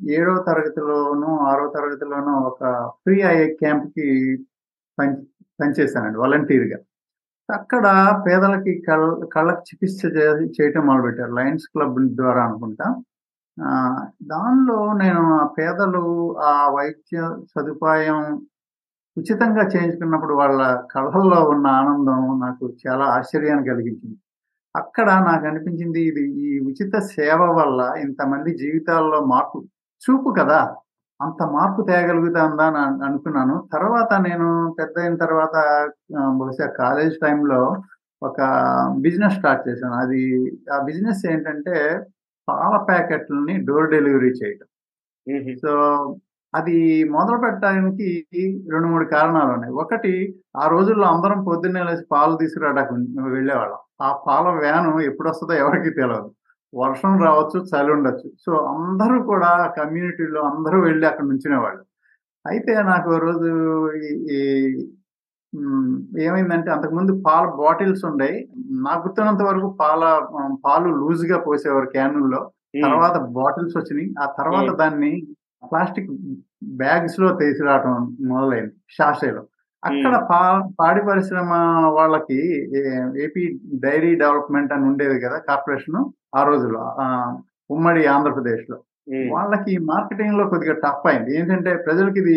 ఏడో 0.10 0.36
తరగతిలోనూ 0.48 1.32
ఆరో 1.48 1.66
తరగతిలోనూ 1.68 2.34
ఒక 2.50 2.62
ఫ్రీ 3.04 3.18
ఐఏ 3.32 3.48
క్యాంప్కి 3.54 4.08
పని 4.98 5.16
పనిచేశానండి 5.60 6.18
వాలంటీర్గా 6.18 6.78
అక్కడ 7.50 7.86
పేదలకి 8.28 8.74
కళ్ళ 8.88 9.26
కళ్ళకు 9.36 9.62
చికిత్స 9.62 10.00
చేయటం 10.56 10.86
మొదలుపెట్టారు 10.88 11.34
లయన్స్ 11.34 11.68
క్లబ్ 11.68 12.00
ద్వారా 12.16 12.42
అనుకుంటా. 12.44 12.88
దానిలో 14.24 14.80
నేను 14.94 15.22
ఆ 15.36 15.46
పేదలు 15.60 16.04
ఆ 16.44 16.54
వైద్య 16.70 17.18
సదుపాయం 17.54 18.20
ఉచితంగా 19.18 19.64
చేయించుకున్నప్పుడు 19.68 20.34
వాళ్ళ 20.34 20.62
కళ్ళల్లో 20.92 21.40
ఉన్న 21.50 21.68
ఆనందం 21.76 22.22
నాకు 22.40 22.66
చాలా 22.82 23.06
ఆశ్చర్యాన్ని 23.12 23.70
కలిగించింది. 23.70 24.18
అక్కడ 24.76 25.08
నాకు 25.28 25.46
అనిపించింది 25.48 26.02
ఇది 26.08 26.24
ఈ 26.46 26.60
ఉచిత 26.66 27.00
సేవ 27.10 27.40
వల్ల 27.52 27.82
ఇంతమంది 28.00 28.52
జీవితాల్లో 28.58 29.20
మార్పు 29.26 29.60
చూపు 30.02 30.32
కదా! 30.40 30.62
అంత 31.20 31.44
మార్పు 31.54 31.82
తేగలుగుతుందా 31.82 32.66
అని 32.66 32.78
అను- 32.78 33.04
అనుకున్నాను. 33.06 33.56
తర్వాత 33.74 34.14
నేను 34.28 34.48
పెద్ద 34.80 34.96
అయిన 35.00 35.16
తర్వాత 35.16 35.56
బహుశా 36.40 36.68
కాలేజ్ 36.78 37.16
టైంలో 37.22 37.62
ఒక 38.22 38.40
బిజినెస్ 39.00 39.36
స్టార్ట్ 39.36 39.70
చేశాను. 39.70 39.96
అది 39.96 40.22
ఆ 40.74 40.80
బిజినెస్ 40.84 41.24
ఏంటంటే 41.32 41.78
పాల 42.48 42.76
ప్యాకెట్లని 42.90 43.56
డోర్ 43.66 43.90
డెలివరీ 43.92 44.32
చేయటం. 44.42 44.68
సో 45.64 45.72
అది 46.56 47.10
మొదలు 47.10 47.38
పెట్టడానికి 47.38 48.28
రెండు 48.72 48.88
మూడు 48.88 49.06
కారణాలు 49.06 49.54
ఉన్నాయి. 49.54 49.74
ఒకటి 49.74 50.36
ఆ 50.58 50.68
రోజుల్లో 50.68 51.06
అందరం 51.06 51.44
పొద్దున్నే 51.44 51.84
లేచి 51.84 52.06
పాలు 52.12 52.38
తీసుకురావడానికి 52.38 52.94
వెళ్ళేవాళ్ళం. 53.30 53.78
ఆ 54.02 54.20
పాల 54.28 54.48
వ్యాను 54.50 55.00
ఎప్పుడు 55.00 55.30
వస్తుందో 55.30 55.54
ఎవరికి 55.54 55.90
తెలియదు 55.90 56.32
వర్షం 56.76 57.24
రావచ్చు 57.24 57.64
చలి 57.64 57.92
ఉండొచ్చు. 57.92 58.32
సో 58.46 58.54
అందరూ 58.54 59.24
కూడా 59.24 59.74
కమ్యూనిటీలో 59.78 60.42
అందరూ 60.42 60.82
వెళ్ళి 60.82 61.08
అక్కడ 61.08 61.26
నుంచునేవాళ్ళు. 61.26 61.84
అయితే 62.48 62.84
నాకు 62.84 63.18
రోజు 63.18 63.92
ఈ- 63.94 64.88
ఏమైందంటే 66.20 66.72
అంతకుముందు 66.72 67.24
పాల 67.28 67.50
బాటిల్స్ 67.50 68.06
ఉండేవి 68.06 68.50
నాకు 68.82 69.08
గుర్తున్నంత 69.08 69.42
వరకు 69.42 69.78
పాల 69.82 70.28
పాలు 70.66 70.90
లూజ్గా 70.90 71.40
పోసేవారు 71.40 71.86
క్యానుల్లో. 71.86 72.52
తర్వాత 72.84 73.18
బాటిల్స్ 73.18 73.78
వచ్చినాయి. 73.78 74.14
ఆ 74.20 74.34
తర్వాత. 74.38 74.78
దాన్ని 74.78 75.28
ప్లాస్టిక్ 75.66 76.10
బ్యాగ్స్లో 76.80 77.28
తీసుకురావటం 77.40 77.96
మొదలైంది 78.28 78.74
షాషేలో 78.96 79.44
అక్కడ 79.84 80.16
పా 80.30 80.40
పాడి 80.80 81.02
పరిశ్రమ 81.08 81.52
వాళ్ళకి 81.98 82.38
ఏపీ 83.26 83.44
డైరీ 83.84 84.12
డెవలప్మెంట్ 84.16 84.74
అని 84.74 84.86
ఉండేది 84.88 85.18
కదా 85.20 85.38
కార్పొరేషన్ 85.48 86.00
ఆ 86.36 86.44
రోజుల్లో 86.44 86.84
ఆ, 87.02 87.06
ఉమ్మడి 87.70 88.02
ఆంధ్రప్రదేశ్లో 88.08 88.78
వాళ్ళకి 89.32 89.74
మార్కెటింగ్లో 89.90 90.44
కొద్దిగా 90.48 90.76
టఫ్ 90.84 91.06
అయింది. 91.10 91.32
ఏంటంటే 91.38 91.72
ప్రజలకి 91.84 92.20
ఇది 92.24 92.36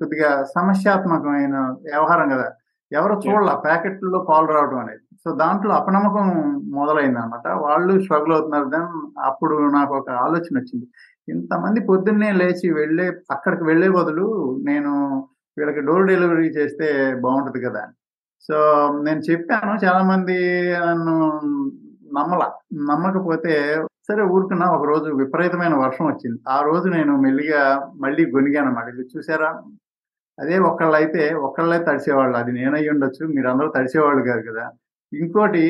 కొద్దిగా 0.00 0.28
సమస్యాత్మకమైన 0.52 1.54
వ్యవహారం 1.86 2.28
కదా. 2.34 2.46
ఎవరు 2.92 3.14
చూడాల 3.24 3.52
ప్యాకెట్లో 3.64 4.18
పాలు 4.28 4.46
రావడం 4.52 4.78
అనేది. 4.78 5.01
సో 5.26 5.32
దాంట్లో 5.34 5.74
అపనమ్మకం 5.74 6.26
మొదలైంది 6.74 7.18
అనమాట 7.18 7.46
వాళ్ళు 7.64 8.00
స్ట్రగుల్ 8.00 8.32
అవుతున్నారు. 8.32 8.64
దెన్ 8.70 8.88
అప్పుడు 9.20 9.56
నాకు 9.68 9.94
ఒక 9.96 10.10
ఆలోచన 10.24 10.54
వచ్చింది. 10.58 10.86
ఇంతమంది 11.28 11.80
పొద్దున్నే 11.80 12.32
లేచి 12.32 12.72
వెళ్ళే 12.72 13.06
అక్కడికి 13.30 13.64
వెళ్ళే 13.64 13.88
బదులు 13.90 14.26
నేను 14.62 14.92
వీళ్ళకి 15.56 15.80
డోర్ 15.80 16.06
డెలివరీ 16.06 16.48
చేస్తే 16.48 16.86
బాగుంటుంది 17.20 17.60
కదా 17.66 17.80
అని. 17.80 17.94
సో 18.48 18.56
నేను 19.02 19.20
చెప్పాను 19.30 19.72
చాలా 19.84 20.02
మంది 20.02 20.36
నన్ను 20.86 21.14
నమ్మల 22.14 22.42
నమ్మకపోతే 22.90 23.52
సరే 24.08 24.22
ఊరుకున్నా 24.34 24.66
ఒక 24.70 24.84
రోజు 24.88 25.08
విపరీతమైన 25.14 25.74
వర్షం 25.74 26.06
వచ్చింది. 26.06 26.38
ఆ 26.48 26.60
రోజు 26.62 26.88
నేను 26.88 27.16
మెల్లిగా 27.16 27.62
మళ్ళీ 28.00 28.22
గొనిగాను 28.34 28.66
అన్నమాట 28.66 28.88
ఇది 28.94 29.04
చూసారా? 29.14 29.50
అదే 30.38 30.58
ఒకళ్ళైతే 30.70 31.22
ఒకళ్ళే 31.48 31.78
తడిసేవాళ్ళు. 31.88 32.36
అది 32.38 32.52
నేనై 32.52 32.88
ఉండొచ్చు. 32.88 33.24
మీరు 33.36 33.48
అందరూ 33.48 33.68
తడిసేవాళ్ళు 33.76 34.22
కాదు 34.24 34.42
కదా. 34.50 34.64
ఇంకోటి 35.20 35.64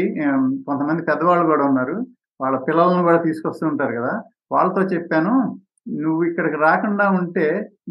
కొంతమంది 0.69 1.03
పెద్దవాళ్ళు 1.11 1.45
కూడా 1.53 1.65
ఉన్నారు. 1.71 1.97
వాళ్ళ 2.41 2.57
పిల్లలను 2.67 3.03
కూడా 3.09 3.19
తీసుకొస్తూ 3.27 3.65
ఉంటారు 3.73 3.95
కదా. 3.99 4.13
వాళ్ళతో 4.55 4.83
చెప్పాను 4.95 5.35
నువ్వు 6.03 6.23
ఇక్కడికి 6.29 6.59
రాకుండా 6.65 7.07
ఉంటే 7.19 7.47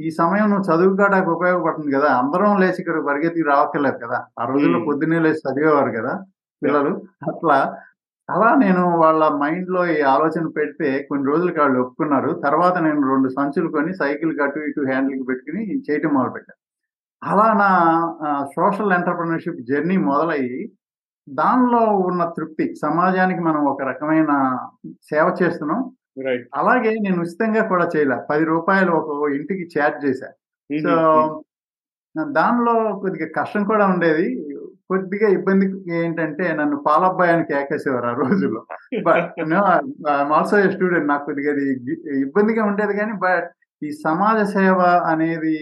ఈ 0.05 0.09
సమయం 0.19 0.45
నువ్వు 0.51 0.65
చదువుకోవడానికి 0.69 1.31
ఉపయోగపడుతుంది 1.37 1.91
కదా. 1.97 2.09
అందరం 2.21 2.59
లేచి 2.61 2.79
ఇక్కడ 2.83 2.99
పరిగెత్తికి 3.09 3.47
రావక్కర్లేదు 3.53 3.99
కదా. 4.05 4.19
ఆ 4.39 4.45
రోజుల్లో. 4.51 4.79
పొద్దున్నే 4.89 5.19
లేచి 5.25 5.41
చదివేవారు 5.47 5.91
కదా 5.99 6.13
పిల్లలు. 6.61 6.93
అట్లా 7.31 7.57
అలా 8.29 8.49
నేను 8.63 8.83
వాళ్ళ 9.03 9.23
మైండ్లో 9.41 9.81
ఈ 9.93 9.97
ఆలోచన 10.13 10.45
పెడితే 10.57 10.89
కొన్ని 11.09 11.25
రోజులకి 11.31 11.59
వాళ్ళు 11.61 11.79
ఒప్పుకున్నారు. 11.83 12.29
తర్వాత 12.45 12.75
నేను 12.87 13.01
రెండు 13.11 13.29
సంచులు 13.37 13.69
కొని 13.69 13.91
సైకిల్ 14.01 14.31
అటు 14.45 14.59
ఇటు 14.69 14.83
హ్యాండిల్కి 14.91 15.25
పెట్టుకుని 15.29 15.61
చేయటం 15.87 16.13
మొదలు 16.17 16.33
పెట్టాను 16.35 16.59
అలా 17.21 17.47
నా 17.61 17.69
సోషల్ 18.55 18.93
ఎంటర్ప్రినర్షిప్ 18.99 19.59
జర్నీ 19.71 19.97
మొదలయ్యి 20.11 20.59
దానిలో 21.31 21.81
ఉన్న 22.09 22.23
తృప్తి 22.37 22.65
సమాజానికి 22.75 23.39
మనం 23.39 23.61
ఒక 23.65 23.81
రకమైన 23.81 24.31
సేవ 25.11 25.25
చేస్తున్నాం. 25.41 25.81
అలాగే 26.55 26.91
నేను 27.05 27.17
ఉచితంగా 27.21 27.61
కూడా 27.67 27.85
చేయలే. 27.95 28.17
పది 28.29 28.43
రూపాయలు 28.45 28.91
ఒక 28.91 29.31
ఇంటికి 29.31 29.63
చార్జ్ 29.75 30.05
చేశా. 30.05 30.29
సో 30.69 30.95
దానిలో 32.31 32.73
కొద్దిగా 32.99 33.27
కష్టం 33.39 33.63
కూడా 33.63 33.85
ఉండేది. 33.87 34.25
కొద్దిగా 34.89 35.27
ఇబ్బంది 35.29 35.65
ఏంటంటే 35.95 36.45
నన్ను 36.55 36.77
పాలబ్బాయి 36.87 37.31
అని 37.31 37.43
కేకేసేవారు 37.43 38.07
ఆ 38.07 38.13
రోజుల్లో. 38.13 38.61
బట్ 39.07 39.39
ఆల్సో 40.37 40.57
స్టూడెంట్ 40.71 41.07
నాకు 41.07 41.25
కొద్దిగా 41.25 41.53
ఇబ్బందిగా 42.25 42.63
ఉండేది 42.65 42.93
కానీ 42.97 43.13
బట్ 43.13 43.47
ఈ 43.83 43.91
సమాజ 44.05 44.39
సేవ 44.49 44.79
అనేది 45.11 45.55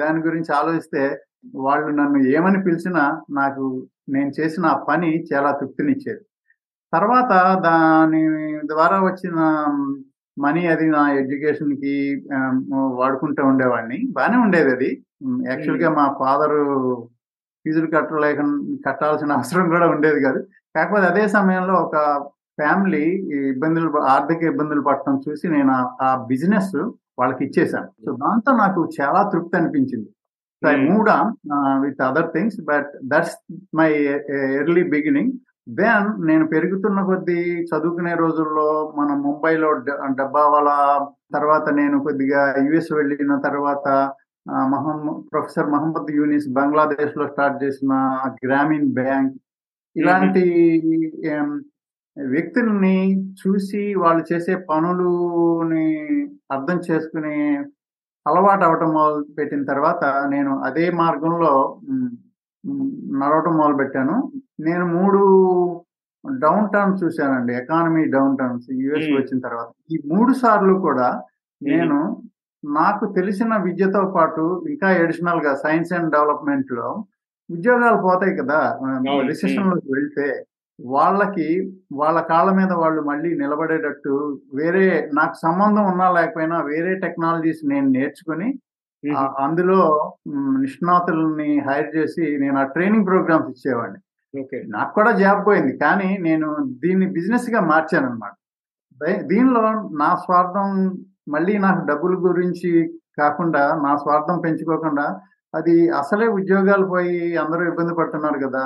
దాని 0.00 0.20
గురించి 0.20 0.50
ఆలోచిస్తే 0.56 1.02
వాళ్ళు 1.56 1.88
నన్ను 1.90 2.18
ఏమని 2.36 2.60
పిలిచినా 2.62 3.22
నాకు 3.30 3.64
నేను 4.08 4.30
చేసిన 4.40 4.66
ఆ 4.66 4.84
పని 4.88 5.24
చాలా 5.34 5.50
తృప్తినిచ్చేది. 5.52 6.22
తర్వాత 6.92 7.32
దాని 7.62 8.22
ద్వారా 8.66 9.04
వచ్చిన 9.04 9.36
మనీ 10.36 10.66
అది 10.66 10.90
నా 10.90 11.12
ఎడ్యుకేషన్కి 11.12 11.92
ఆమ్, 12.34 12.60
వాడుకుంటూ 12.72 13.46
ఉండేవాడిని. 13.46 13.98
బాగానే 14.12 14.36
ఉండేది 14.36 14.72
అది. 14.72 14.90
యాక్చువల్గా 15.48 15.90
మా 15.90 16.16
ఫాదర్ 16.18 16.56
ఫీజులు 17.64 17.86
కట్టలేక 17.86 18.40
కట్టాల్సిన 18.86 19.32
అవసరం 19.38 19.68
కూడా 19.68 19.88
ఉండేది 19.88 20.20
కాదు. 20.20 20.40
కాకపోతే 20.76 21.06
అదే 21.06 21.28
సమయంలో 21.28 21.74
ఒక 21.74 21.96
ఫ్యామిలీ 22.58 23.04
ఇబ్బందులు 23.50 23.98
ఆర్థిక 24.06 24.42
ఇబ్బందులు 24.42 24.80
పడటం 24.80 25.20
చూసి 25.28 25.48
నేను 25.48 25.72
ఆ- 25.72 25.90
ఆ 26.02 26.24
బిజినెస్ 26.28 26.76
వాళ్ళకి 27.18 27.44
ఇచ్చేసాను. 27.44 27.88
సో 28.04 28.12
దాంతో 28.16 28.56
నాకు 28.56 28.88
చాలా 29.00 29.30
తృప్తి 29.32 29.56
అనిపించింది. 29.56 30.08
So 30.62 30.66
I 30.68 30.76
Hmm. 30.76 30.84
Moved 30.88 31.08
on 31.14 31.30
with 31.82 32.00
other 32.02 32.30
things 32.34 32.58
but 32.64 32.90
that's 33.04 33.34
my 33.74 33.88
early 34.60 34.84
beginning 34.94 35.32
then 35.78 36.06
నేను 36.26 36.44
పెరుగుతున్న 36.46 36.98
కొద్దీ 37.02 37.40
చదువుకునే 37.70 38.14
రోజుల్లో 38.14 38.68
మన 38.98 39.10
ముంబైలో 39.24 39.70
డబ్బావాలా 40.20 40.76
తర్వాత 41.34 41.66
నేను 41.74 41.96
కొద్దిగా 42.00 42.42
యుఎస్ 42.66 42.90
వెళ్ళిన 42.92 43.36
తర్వాత 43.46 43.86
మహమ్మద్ 44.72 45.22
ప్రొఫెసర్ 45.32 45.70
మహమ్మద్ 45.70 46.10
యూనిస్ 46.10 46.48
బంగ్లాదేశ్లో 46.58 47.26
స్టార్ట్ 47.26 47.56
చేసిన 47.64 47.92
గ్రామీణ్ 48.44 48.90
బ్యాంక్. 49.00 49.32
ఇలాంటి 49.96 50.44
ఏం, 51.34 51.48
వ్యక్తుల్ని 52.16 52.96
చూసి 53.40 53.82
వాళ్ళు 53.94 54.24
చేసే 54.32 54.54
పనులుని 54.70 55.88
అర్థం 56.50 56.78
చేసుకునే 56.88 57.36
అలవాటు 58.26 58.64
అవటం 58.68 58.90
మొదలు 58.96 59.24
పెట్టిన 59.38 59.62
తర్వాత 59.70 60.04
నేను 60.34 60.52
అదే 60.68 60.86
మార్గంలో 61.00 61.52
నడవటం 63.20 63.54
మొదలు 63.60 63.76
పెట్టాను 63.80 64.16
నేను 64.66 64.86
మూడు 64.96 65.20
డౌన్ 66.24 66.70
టర్న్స్ 66.74 67.02
చూశానండి. 67.02 67.52
Economy 67.60 68.04
down 68.14 68.36
turns 68.40 68.68
US. 68.82 69.10
వచ్చిన 69.18 69.38
తర్వాత. 69.46 69.68
ఈ 69.92 69.96
మూడు 70.12 70.32
సార్లు 70.42 70.74
కూడా 70.86 71.08
నేను 71.60 71.98
నాకు 72.64 73.04
తెలిసిన 73.18 73.52
విద్యతో 73.66 74.02
పాటు 74.16 74.44
ఇంకా 74.72 74.88
ఎడిషనల్గా 75.02 75.52
సైన్స్ 75.64 75.92
అండ్ 75.96 76.10
డెవలప్మెంట్లో 76.16 76.88
ఉద్యోగాలు 77.50 77.98
పోతాయి 78.06 78.34
కదా. 78.40 78.60
రిసెషన్లోకి 79.30 79.88
వెళ్తే 79.96 80.26
వాళ్ళకి 80.78 81.48
వాళ్ళ 81.92 82.18
కాళ్ళ 82.20 82.50
మీద 82.50 82.72
వాళ్ళు 82.72 83.02
మళ్ళీ 83.02 83.30
నిలబడేటట్టు 83.34 84.14
వేరే 84.54 84.86
నాకు 85.12 85.36
సంబంధం 85.42 85.84
ఉన్నా 85.84 86.06
లేకపోయినా 86.10 86.56
వేరే 86.62 86.92
టెక్నాలజీస్ 86.98 87.62
నేను 87.64 87.88
నేర్చుకుని 87.90 88.48
అందులో 89.38 89.80
నిష్ణాతుల్ని 90.58 91.50
హైర్ 91.60 91.90
చేసి 91.96 92.24
నేను 92.38 92.56
ఆ 92.58 92.64
ట్రైనింగ్ 92.66 93.06
ప్రోగ్రామ్స్ 93.06 93.50
ఇచ్చేవాడిని. 93.50 94.00
ఓకే. 94.34 94.58
నాకు 94.68 94.92
కూడా 94.94 95.10
జాబ్ 95.12 95.40
పోయింది 95.46 95.72
కానీ 95.76 96.08
నేను 96.18 96.48
దీన్ని 96.82 97.06
బిజినెస్గా 97.12 97.60
మార్చాను 97.68 98.06
అనమాట 98.06 98.34
దీనిలో 99.30 99.62
నా 99.96 100.10
స్వార్థం 100.16 100.68
మళ్ళీ 101.28 101.54
నాకు 101.58 101.80
డబ్బుల 101.86 102.14
గురించి 102.26 102.70
కాకుండా 103.18 103.62
నా 103.82 103.92
స్వార్థం 103.96 104.36
పెంచుకోకుండా 104.40 105.06
అది 105.54 105.74
అసలే 105.92 106.26
ఉద్యోగాలు 106.38 106.86
పోయి 106.86 107.20
అందరూ 107.36 107.62
ఇబ్బంది 107.68 107.92
పడుతున్నారు 107.94 108.38
కదా 108.46 108.64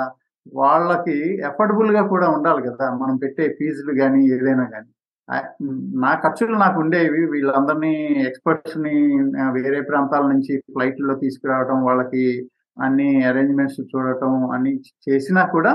వాళ్ళకి 0.53 1.17
అఫోర్డబుల్గా 1.45 2.03
కూడా 2.07 2.27
ఉండాలి 2.29 2.61
కదా. 2.69 2.85
మనం 3.01 3.15
పెట్టే 3.17 3.45
ఫీజులు 3.59 3.93
కానీ 4.01 4.21
ఏదైనా 4.35 4.65
కానీ 4.65 4.89
నా 6.03 6.11
ఖర్చులు 6.15 6.55
నాకు 6.57 6.77
ఉండేవి. 6.79 7.21
వీళ్ళందరినీ 7.25 7.93
ఎక్స్పర్ట్స్ని 8.29 8.95
వేరే 9.57 9.79
ప్రాంతాల 9.81 10.25
నుంచి 10.27 10.53
ఫ్లైట్లో 10.67 11.15
తీసుకురావడం 11.15 11.77
వాళ్ళకి 11.83 12.25
అన్ని 12.77 13.09
అరేంజ్మెంట్స్ 13.25 13.81
చూడటం 13.91 14.33
అన్ని 14.53 14.73
చేసినా 15.07 15.43
కూడా 15.47 15.73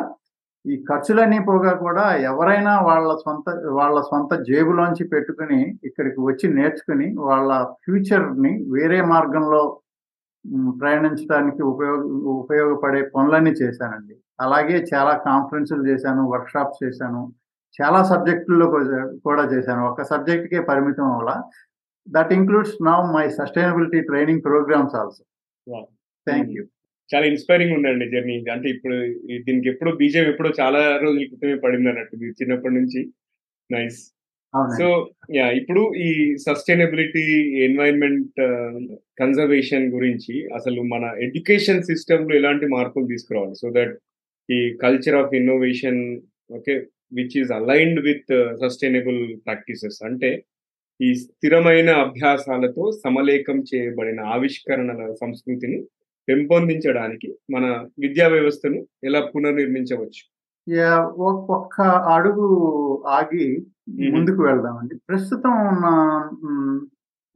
ఈ 0.65 0.77
ఖర్చులన్నీ 0.89 1.39
పోగా 1.39 1.73
కూడా 1.77 2.05
ఎవరైనా 2.31 2.73
వాళ్ళ 2.81 3.11
సొంత 3.17 3.49
వాళ్ళ 3.71 3.99
సొంత 4.03 4.35
జేబులోంచి 4.43 5.05
పెట్టుకుని 5.05 5.61
ఇక్కడికి 5.85 6.21
వచ్చి 6.21 6.47
నేర్చుకుని 6.55 7.09
వాళ్ళ 7.21 7.51
ఫ్యూచర్ని 7.83 8.53
వేరే 8.69 8.99
మార్గంలో 9.05 9.63
ప్రయాణించడానికి 10.81 11.63
ఉపయోగ 11.73 12.01
ఉపయోగపడే 12.43 13.01
పనులన్నీ 13.15 13.53
చేశానండి. 13.63 14.15
అలాగే 14.45 14.77
చాలా 14.93 15.13
కాన్ఫరెన్సులు 15.29 15.83
చేశాను 15.91 16.23
వర్క్షాప్స్ 16.35 16.81
చేశాను. 16.85 17.23
చాలా 17.79 18.01
సబ్జెక్టుల్లో 18.11 18.67
కూడా 19.27 19.45
చేశాను. 19.55 19.83
ఒక 19.93 20.03
సబ్జెక్ట్కే 20.13 20.61
పరిమితం 20.71 21.07
అవ్వాల? 21.13 21.33
That 22.07 22.33
includes 22.39 22.77
now 22.89 22.99
my 23.17 23.27
sustainability 23.39 24.01
training 24.11 24.45
programs 24.49 24.97
also. 25.01 25.23
Thank 26.27 26.53
you 26.57 26.65
చాలా 27.11 27.27
ఇన్స్పైరింగ్ 27.33 27.75
ఉందండి 27.77 28.07
జర్నీ 28.13 28.37
అంటే 28.55 28.69
ఇప్పుడు 28.75 28.97
దీనికి 29.47 29.69
ఎప్పుడో 29.73 29.91
బీజం 30.01 30.25
ఎప్పుడో 30.31 30.51
చాలా 30.61 30.81
రోజుల 31.03 31.25
క్రితమే 31.31 31.57
పడింది 31.65 31.89
అన్నట్టు 31.91 32.15
మీరు 32.23 32.35
చిన్నప్పటి 32.41 32.75
నుంచి. 32.79 33.01
నైస్ 33.71 34.01
సో 34.79 34.89
యా 35.37 35.47
ఇప్పుడు 35.59 35.83
ఈ 36.07 36.11
సస్టైనబిలిటీ 36.47 37.25
ఎన్వైరన్మెంట్ 37.67 38.41
కన్జర్వేషన్ 39.21 39.87
గురించి 39.97 40.35
అసలు 40.59 40.81
మన 40.93 41.05
ఎడ్యుకేషన్ 41.27 41.87
సిస్టమ్లో 41.91 42.35
ఎలాంటి 42.41 42.67
మార్పులు 42.75 43.07
తీసుకురావాలి? 43.13 43.57
సో 43.63 43.69
దట్ 43.79 43.95
ఈ 44.49 44.59
culture 44.85 45.19
of 45.21 45.35
innovation 45.41 46.01
okay 46.59 46.75
which 47.19 47.37
is 47.43 47.53
aligned 47.61 48.01
with 48.09 48.33
sustainable 48.63 49.21
practices. 49.47 49.99
అంటే 50.09 50.31
ఈ 51.01 51.09
స్థిరమైన 51.23 51.91
అభ్యాసాలతో 52.05 52.85
సమలేఖం 53.05 53.59
చేయబడిన 53.71 54.21
ఆవిష్కరణల 54.37 55.03
సంస్కృతిని 55.23 55.79
పెంపొందించడానికి 56.29 57.29
మన 57.55 57.65
విద్యా 58.05 58.29
వ్యవస్థను 58.29 58.79
ఎలా 59.09 59.21
పునర్నిర్మించవచ్చు? 59.35 60.23
ఒక్క 61.51 61.81
అడుగు 61.83 63.03
ఆగి. 63.07 63.67
ముందుకు 64.13 64.43
వెళ్దామండి. 64.43 64.99
ప్రస్తుతం 65.09 65.51
ఉన్న 65.51 65.87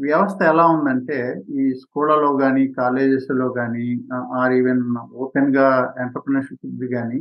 వ్యవస్థ 0.01 0.43
ఎలా 0.43 0.67
ఉందంటే 0.67 1.43
ఈ 1.51 1.75
స్కూళ్ళలో 1.75 2.37
కానీ 2.37 2.73
కాలేజెస్లో 2.73 3.53
కానీ 3.53 4.09
ఆర్ 4.15 4.53
ఈవెన్ 4.53 4.97
ఓపెన్గా 5.13 5.95
ఎంటర్ప్రినర్షిప్ 6.01 6.95
కానీ 6.95 7.19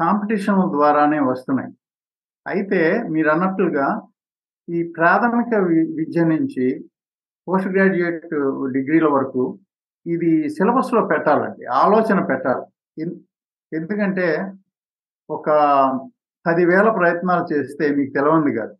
కాంపిటీషన్ 0.00 0.70
ద్వారానే 0.70 1.20
వస్తున్నాయి. 1.20 1.72
అయితే 2.46 3.02
మీరు 3.02 3.28
అన్నట్లుగా 3.28 4.02
ఈ 4.68 4.92
ప్రాథమిక 4.96 5.58
వి- 5.58 5.96
విద్య 5.96 6.24
నుంచి 6.24 6.84
పోస్ట్ 7.48 7.68
గ్రాడ్యుయేట్ 7.68 8.26
డిగ్రీల 8.72 9.06
వరకు 9.06 9.58
ఇది 10.06 10.48
సిలబస్లో 10.48 11.06
పెట్టాలండి 11.06 11.66
ఆలోచన 11.66 12.24
పెట్టాలి. 12.24 13.06
ఎందుకంటే 13.76 14.52
ఒక 15.30 15.50
పదివేల 16.46 16.90
ప్రయత్నాలు 16.90 17.54
చేస్తే 17.54 17.94
మీకు 17.94 18.12
తెలవంది 18.14 18.54
కాదు. 18.54 18.74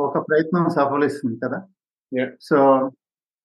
ఒక 0.00 0.18
ప్రయత్నం 0.18 0.68
సఫలిస్తుంది 0.68 1.40
కదా. 1.44 1.58
సో 2.40 2.58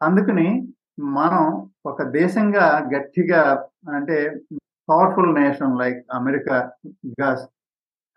అందుకని 0.01 0.67
మనం 0.99 1.69
ఒక 1.85 2.03
దేశంగా 2.03 2.89
గట్టిగా 2.95 3.41
అంటే 3.95 4.39
పవర్ఫుల్ 4.89 5.35
నేషన్ 5.35 5.79
లైక్ 5.79 6.05
అమెరికాగా 6.13 7.35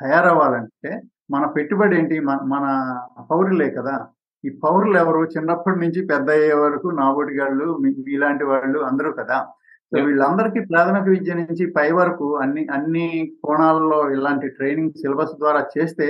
తయారవ్వాలంటే 0.01 1.03
మన 1.31 1.47
పెట్టుబడి 1.47 1.99
ఏంటి? 1.99 2.21
మన 2.21 2.39
మన 2.43 2.65
పౌరులే 3.31 3.71
కదా. 3.71 4.09
ఈ 4.45 4.51
పౌరులు 4.65 4.97
ఎవరు? 4.99 5.25
చిన్నప్పటి 5.25 5.79
నుంచి 5.81 6.07
పెద్ద 6.07 6.31
అయ్యే 6.31 6.55
వరకు 6.55 6.89
నాబోటిగాళ్ళు 6.89 7.79
మీలాంటి 7.79 8.45
వాళ్ళు 8.45 8.79
అందరూ 8.79 9.13
కదా. 9.13 9.39
సో. 9.93 10.05
వీళ్ళందరికీ 10.05 10.61
ప్రాథమిక 10.65 11.03
విద్య 11.09 11.35
నుంచి 11.35 11.65
పై 11.77 11.91
వరకు 11.93 12.37
అన్ని 12.37 12.67
అన్ని 12.73 13.33
కోణాల్లో 13.45 14.11
ఇలాంటి 14.11 14.49
ట్రైనింగ్ 14.49 14.91
సిలబస్ 14.91 15.35
ద్వారా 15.39 15.67
చేస్తే 15.79 16.09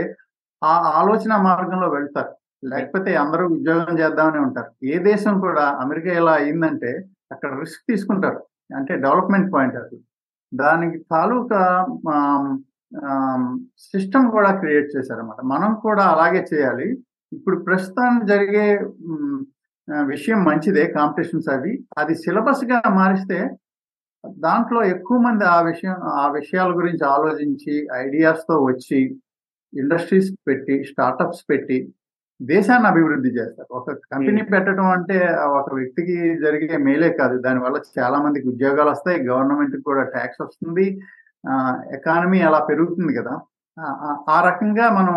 ఆ 0.64 0.74
ఆలోచన 1.00 1.36
మార్గంలో 1.42 1.88
వెళ్తారు. 1.88 2.32
లేకపోతే 2.68 3.14
అందరూ 3.14 3.44
ఉద్యోగం 3.46 3.98
చేద్దామని 3.98 4.40
ఉంటారు. 4.40 4.70
ఏ 4.84 4.98
దేశం 4.98 5.40
కూడా 5.40 5.64
అమెరికా 5.84 6.10
ఎలా 6.12 6.32
అయిందంటే 6.32 6.92
అక్కడ 7.32 7.58
రిస్క్ 7.58 7.82
తీసుకుంటారు. 7.88 8.40
అంటే 8.76 8.96
డెవలప్మెంట్ 8.96 9.52
పాయింట్ 9.54 9.76
అది. 9.76 9.98
దానికి 10.54 10.98
తాలూకా 11.10 11.62
సిస్టమ్ 13.78 14.30
కూడా 14.30 14.50
క్రియేట్ 14.60 14.88
చేశారన్నమాట. 14.96 15.40
మనం 15.44 15.74
కూడా 15.74 16.02
అలాగే 16.04 16.46
చేయాలి. 16.54 16.88
ఇప్పుడు 17.32 17.56
ప్రస్తుతం 17.58 18.26
జరిగే 18.26 18.66
విషయం 20.04 20.44
మంచిదే 20.44 20.84
కాంపిటీషన్స్ 20.86 21.48
అవి. 21.54 21.72
అది 21.98 22.14
సిలబస్గా 22.14 22.82
మారిస్తే 22.94 23.38
దాంట్లో 24.38 24.84
ఎక్కువ 24.86 25.18
మంది 25.18 25.44
ఆ 25.46 25.60
విషయం 25.60 25.96
ఆ 26.14 26.28
విషయాల 26.30 26.76
గురించి 26.76 27.04
ఆలోచించి 27.08 27.74
ఐడియాస్తో 27.96 28.64
వచ్చి 28.64 29.00
ఇండస్ట్రీస్ 29.72 30.34
పెట్టి 30.48 30.84
స్టార్టప్స్ 30.84 31.44
పెట్టి 31.50 31.78
దేశాన్ని 32.40 32.88
అభివృద్ధి 32.88 33.28
చేస్తారు. 33.30 33.68
ఒక 33.72 33.90
కంపెనీ 34.12 34.42
పెట్టడం 34.44 34.86
అంటే 34.90 35.18
ఒక 35.52 35.74
వ్యక్తికి 35.74 36.16
జరిగే 36.38 36.76
మేలే 36.78 37.10
కాదు. 37.12 37.38
దానివల్ల 37.38 37.80
చాలా 37.98 38.18
మందికి 38.18 38.48
ఉద్యోగాలు 38.48 38.90
వస్తాయి 38.90 39.26
గవర్నమెంట్ 39.26 39.76
కూడా 39.82 40.02
ట్యాక్స్ 40.06 40.42
వస్తుంది 40.42 40.86
ఎకానమీ 41.94 42.40
అలా 42.40 42.58
పెరుగుతుంది 42.64 43.14
కదా. 43.14 43.34
ఆ- 44.28 44.40
రకంగా 44.40 44.90
మనం 44.90 45.16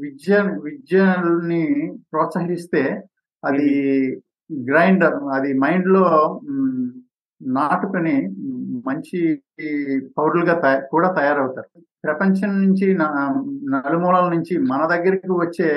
విద్య 0.00 0.34
విద్యని 0.62 1.62
ప్రోత్సహిస్తే 2.12 2.82
అది 3.42 3.68
గ్రైండ్ 4.50 5.04
అది 5.32 5.58
మైండ్లో 5.58 6.04
మ్, 6.50 6.86
నాటుకొని 7.40 8.14
మంచి 8.86 9.18
పౌరులుగా 10.18 10.54
కూడా 10.90 11.08
తయారవుతారు. 11.12 11.70
ప్రపంచం 12.04 12.50
నుంచి 12.64 12.86
నలుమూలల 12.98 14.26
నుంచి 14.34 14.58
మన 14.70 14.86
దగ్గరికి 14.86 15.32
వచ్చే 15.32 15.70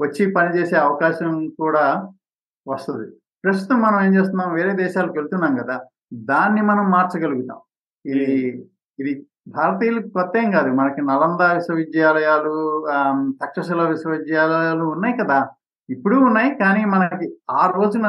వచ్చి 0.00 0.32
పనిచేసే 0.32 0.76
అవకాశం 0.76 1.48
కూడా 1.48 1.84
వస్తుంది. 2.66 3.06
ప్రస్తుతం 3.44 3.80
మనం 3.80 3.98
ఏం 4.06 4.14
చేస్తున్నాం? 4.14 4.52
వేరే 4.54 4.72
దేశాలకు 4.72 5.12
వెళ్తున్నాం 5.12 5.56
కదా. 5.56 5.76
దాన్ని 6.14 6.62
మనం 6.62 6.90
మార్చగలుగుతాం. 6.90 7.60
ఇది 8.06 8.26
ఇది 8.98 9.12
భారతీయులకు 9.48 10.08
కొత్త 10.08 10.36
ఏం 10.36 10.50
కాదు. 10.50 10.70
మనకి 10.70 11.00
నలంద 11.02 11.42
విశ్వవిద్యాలయాలు 11.54 12.54
తక్షశిల 13.42 13.82
విశ్వవిద్యాలయాలు 13.82 14.84
ఉన్నాయి 14.84 15.14
కదా. 15.22 15.38
ఇప్పుడు 15.90 16.16
ఉన్నాయి. 16.16 16.50
కానీ 16.54 16.84
మనకి 16.84 17.26
ఆ 17.50 17.62
రోజున 17.76 18.08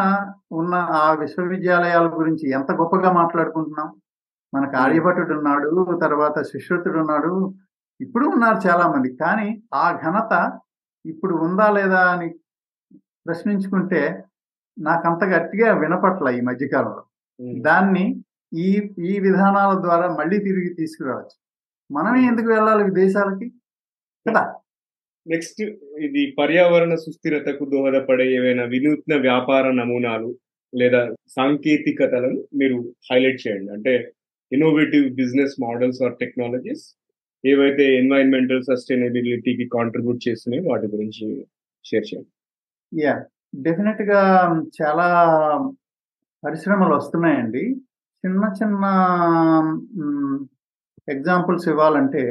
ఉన్న 0.52 0.76
ఆ 1.02 1.14
విశ్వవిద్యాలయాల 1.14 2.08
గురించి 2.20 2.50
ఎంత 2.50 2.72
గొప్పగా 2.72 3.12
మాట్లాడుకుంటున్నాం? 3.12 3.90
మనకు 4.54 4.76
ఆర్యభటుడు 4.78 5.34
ఉన్నాడు 5.38 5.98
తర్వాత 6.02 6.42
సుశ్రుతుడు 6.42 7.00
ఉన్నాడు 7.00 7.34
ఇప్పుడు 8.02 8.26
ఉన్నారు 8.26 8.68
చాలా 8.68 8.88
మంది 8.88 9.16
కానీ 9.16 9.64
ఆ 9.74 9.86
ఘనత 9.92 10.34
ఇప్పుడు 11.06 11.34
ఉందా 11.36 11.70
లేదా 11.70 12.00
అని 12.00 12.30
ప్రశ్నించుకుంటే 13.28 14.24
నాకు 14.80 15.08
అంత 15.08 15.24
గట్టిగా 15.24 15.74
వినపట్ల 15.74 16.30
ఈ 16.30 16.42
మధ్యకాలంలో. 16.42 17.04
దాన్ని 17.62 18.24
ఈ 18.54 18.90
ఈ 19.00 19.20
విధానాల 19.20 19.82
ద్వారా 19.82 20.16
మళ్ళీ 20.16 20.38
తిరిగి 20.38 20.74
తీసుకురావచ్చు. 20.74 21.36
మనమే 21.92 22.28
ఎందుకు 22.28 22.48
వెళ్ళాలి 22.48 22.84
విదేశాలకి? 22.84 23.50
కదా? 24.30 24.60
నెక్స్ట్ 25.28 25.62
ఇది 26.00 26.36
పర్యావరణ 26.40 26.96
సుస్థిరతకు 26.96 27.66
దోహదపడే 27.66 28.36
ఏవైనా 28.36 28.64
వినూత్న 28.64 29.16
వ్యాపార 29.16 29.72
నమూనాలు 29.72 30.36
లేదా 30.74 31.16
సాంకేతికతలను 31.30 32.44
మీరు 32.58 32.94
హైలైట్ 33.12 33.48
చేయండి. 33.48 33.72
అంటే 33.72 34.14
innovative 34.54 35.06
business 35.22 35.56
models 35.66 36.02
or 36.06 36.16
technologies 36.22 36.86
ఏవైతే 37.44 37.86
ఎన్వైరన్మెంటల్ 38.02 38.68
సస్టైనబిలిటీకి 38.70 39.66
కాంట్రిబ్యూట్ 39.76 40.26
చేస్తున్నాయి 40.28 40.64
వాటి 40.70 40.88
గురించి 40.94 41.26
షేర్ 41.86 42.06
చేయండి. 42.10 42.30
యా 42.92 43.14
డెఫినెట్గా 43.66 44.22
చాలా 44.80 45.08
పరిశ్రమలు 46.44 46.94
వస్తున్నాయండి. 46.96 47.64
చిన్న 48.24 48.44
చిన్న 48.60 48.84
ఎగ్జాంపుల్స్ 51.14 51.68
ఇవ్వాలంటే 51.72 52.24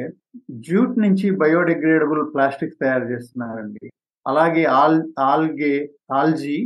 జూట్ 0.67 0.95
నుంచి 1.03 1.27
బయోడిగ్రేడబుల్ 1.41 2.23
ప్లాస్టిక్ 2.33 2.79
తయారు 2.81 3.05
చేస్తున్నారండి. 3.11 3.85
అలాగే 4.25 4.63
ఆల్ 4.79 4.99
ఆల్గే 5.31 5.73
ఆల్జీ 6.19 6.57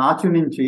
నాచు 0.00 0.28
నుంచి 0.38 0.66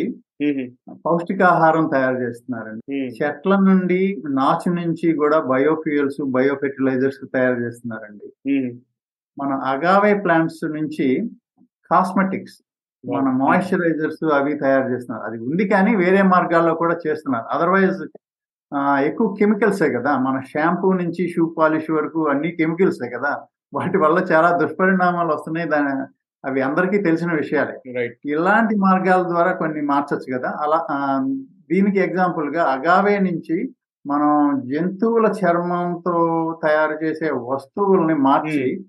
పౌష్టికాహారం 1.05 1.85
తయారు 1.93 2.17
చేస్తున్నారండి. 2.17 2.83
చెట్ల 3.17 3.55
నుండి 3.59 4.01
నాచు 4.29 4.69
నుంచి 4.73 5.07
కూడా 5.13 5.37
బయోఫ్యూయల్స్ 5.51 6.21
బయో 6.35 6.55
ఫెర్టిలైజర్స్ 6.55 7.21
తయారు 7.33 7.59
చేస్తున్నారండి. 7.61 8.27
మన 9.37 9.51
అగావే 9.71 10.13
ప్లాంట్స్ 10.19 10.63
నుంచి 10.71 11.07
కాస్మెటిక్స్ 11.91 12.57
మన. 13.03 13.27
మాయిశ్చరైజర్స్ 13.41 14.23
అవి 14.37 14.53
తయారు 14.57 14.87
చేస్తున్నారు. 14.91 15.25
అది 15.27 15.37
ఉంది 15.43 15.65
కానీ 15.67 15.95
వేరే 15.95 16.21
మార్గాల్లో 16.33 16.73
కూడా 16.75 16.95
చేస్తున్నారు. 17.07 17.47
అదర్వైజ్ 17.55 18.01
ఎక్కువ 19.05 19.27
కెమికల్సే 19.39 19.89
కదా. 19.97 20.17
మన 20.19 20.37
షాంపూ 20.51 20.93
నుంచి 20.93 21.23
షూ 21.33 21.55
పాలిష్ 21.57 21.91
వరకు 21.91 22.27
అన్ని 22.27 22.51
కెమికల్సే 22.51 23.09
కదా. 23.15 23.31
వాటి 23.73 23.97
వల్ల 23.97 24.17
చాలా 24.31 24.49
దుష్పరిణామాలు 24.57 25.31
వస్తున్నాయి. 25.33 25.67
దాని 25.69 25.93
అవి 26.43 26.59
అందరికీ 26.61 26.97
తెలిసిన 27.03 27.31
విషయాలే. 27.39 27.73
ఇలాంటి 28.31 28.75
మార్గాల 28.83 29.21
ద్వారా 29.31 29.51
కొన్ని 29.59 29.81
మార్చొచ్చు 29.89 30.29
కదా 30.35 30.49
అలా 30.63 30.79
దీనికి 31.69 31.99
ఎగ్జాంపుల్గా 31.99 32.61
అగావే 32.73 33.15
నుంచి 33.25 33.57
మనం 34.05 34.31
జంతువుల 34.69 35.25
చర్మంతో 35.39 36.15
తయారు 36.63 36.95
చేసే 37.03 37.27
వస్తువుల్ని 37.47 38.15
మార్చి 38.23 38.61
హ్మ్. 38.67 38.79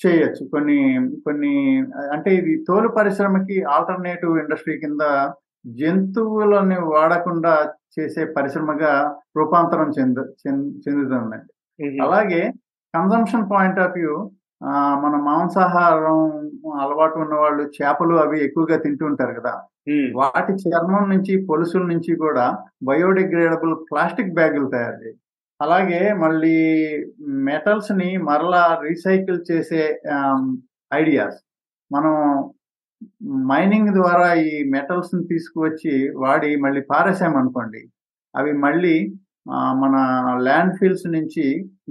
చేయొచ్చు 0.00 0.42
కొన్ని 0.52 0.76
కొన్ని 1.24 1.52
అంటే 2.12 2.30
ఇది 2.36 2.52
తోలు 2.68 2.88
పరిశ్రమకి 2.94 3.56
ఆల్టర్నేటివ్ 3.72 4.34
ఇండస్ట్రీ 4.38 4.74
కింద 4.78 5.02
జంతువులని 5.80 6.78
వాడకుండా 6.88 7.54
చేసే 7.94 8.22
పరిశ్రమగా 8.36 8.92
రూపాంతరం 9.36 9.88
చెందు 9.96 10.22
చెంద- 10.42 10.72
చెందుతుందండి 10.84 11.50
హుహు. 11.78 11.98
అలాగే 12.04 12.42
కన్జంప్షన్ 12.94 13.50
పాయింట్ 13.50 13.80
ఆఫ్ 13.80 13.96
వ్యూ 13.96 14.14
మన 15.02 15.14
మాంసాహారం 15.26 16.18
అలవాటు 16.78 17.18
ఉన్న 17.18 17.34
వాళ్ళు 17.34 17.62
చేపలు 17.76 18.14
అవి 18.14 18.44
ఎక్కువగా 18.44 18.76
తింటూ 18.76 19.06
ఉంటారు 19.06 19.32
కదా. 19.40 19.54
వాటి 20.14 20.52
చర్మం 20.62 21.10
నుంచి 21.10 21.46
పొలుసుల 21.46 21.82
నుంచి 21.82 22.16
కూడా 22.16 22.44
బయోడిగ్రేడబుల్ 22.84 23.74
ప్లాస్టిక్ 23.90 24.34
బ్యాగులు 24.34 24.68
తయారు 24.68 24.98
చేయి 25.04 25.16
అలాగే 25.60 26.12
మళ్ళీ 26.12 26.56
మెటల్స్ని 27.48 28.16
మరలా 28.16 28.78
రీసైకిల్ 28.82 29.40
చేసే 29.50 29.82
ఐడియాస్ 30.94 31.38
మనం 31.90 32.14
మైనింగ్ 33.46 33.92
ద్వారా 33.94 34.34
ఈ 34.34 34.64
మెటల్స్ని 34.70 35.22
తీసుకువచ్చి 35.24 35.94
వాడి 36.14 36.56
మళ్ళీ 36.56 36.80
పారేసామనుకోండి 36.80 37.82
అవి 38.34 38.52
మళ్ళీ 38.52 38.94
మన 39.82 39.94
ల్యాండ్ 40.42 40.74
ఫీల్డ్స్ 40.78 41.06
నుంచి 41.06 41.44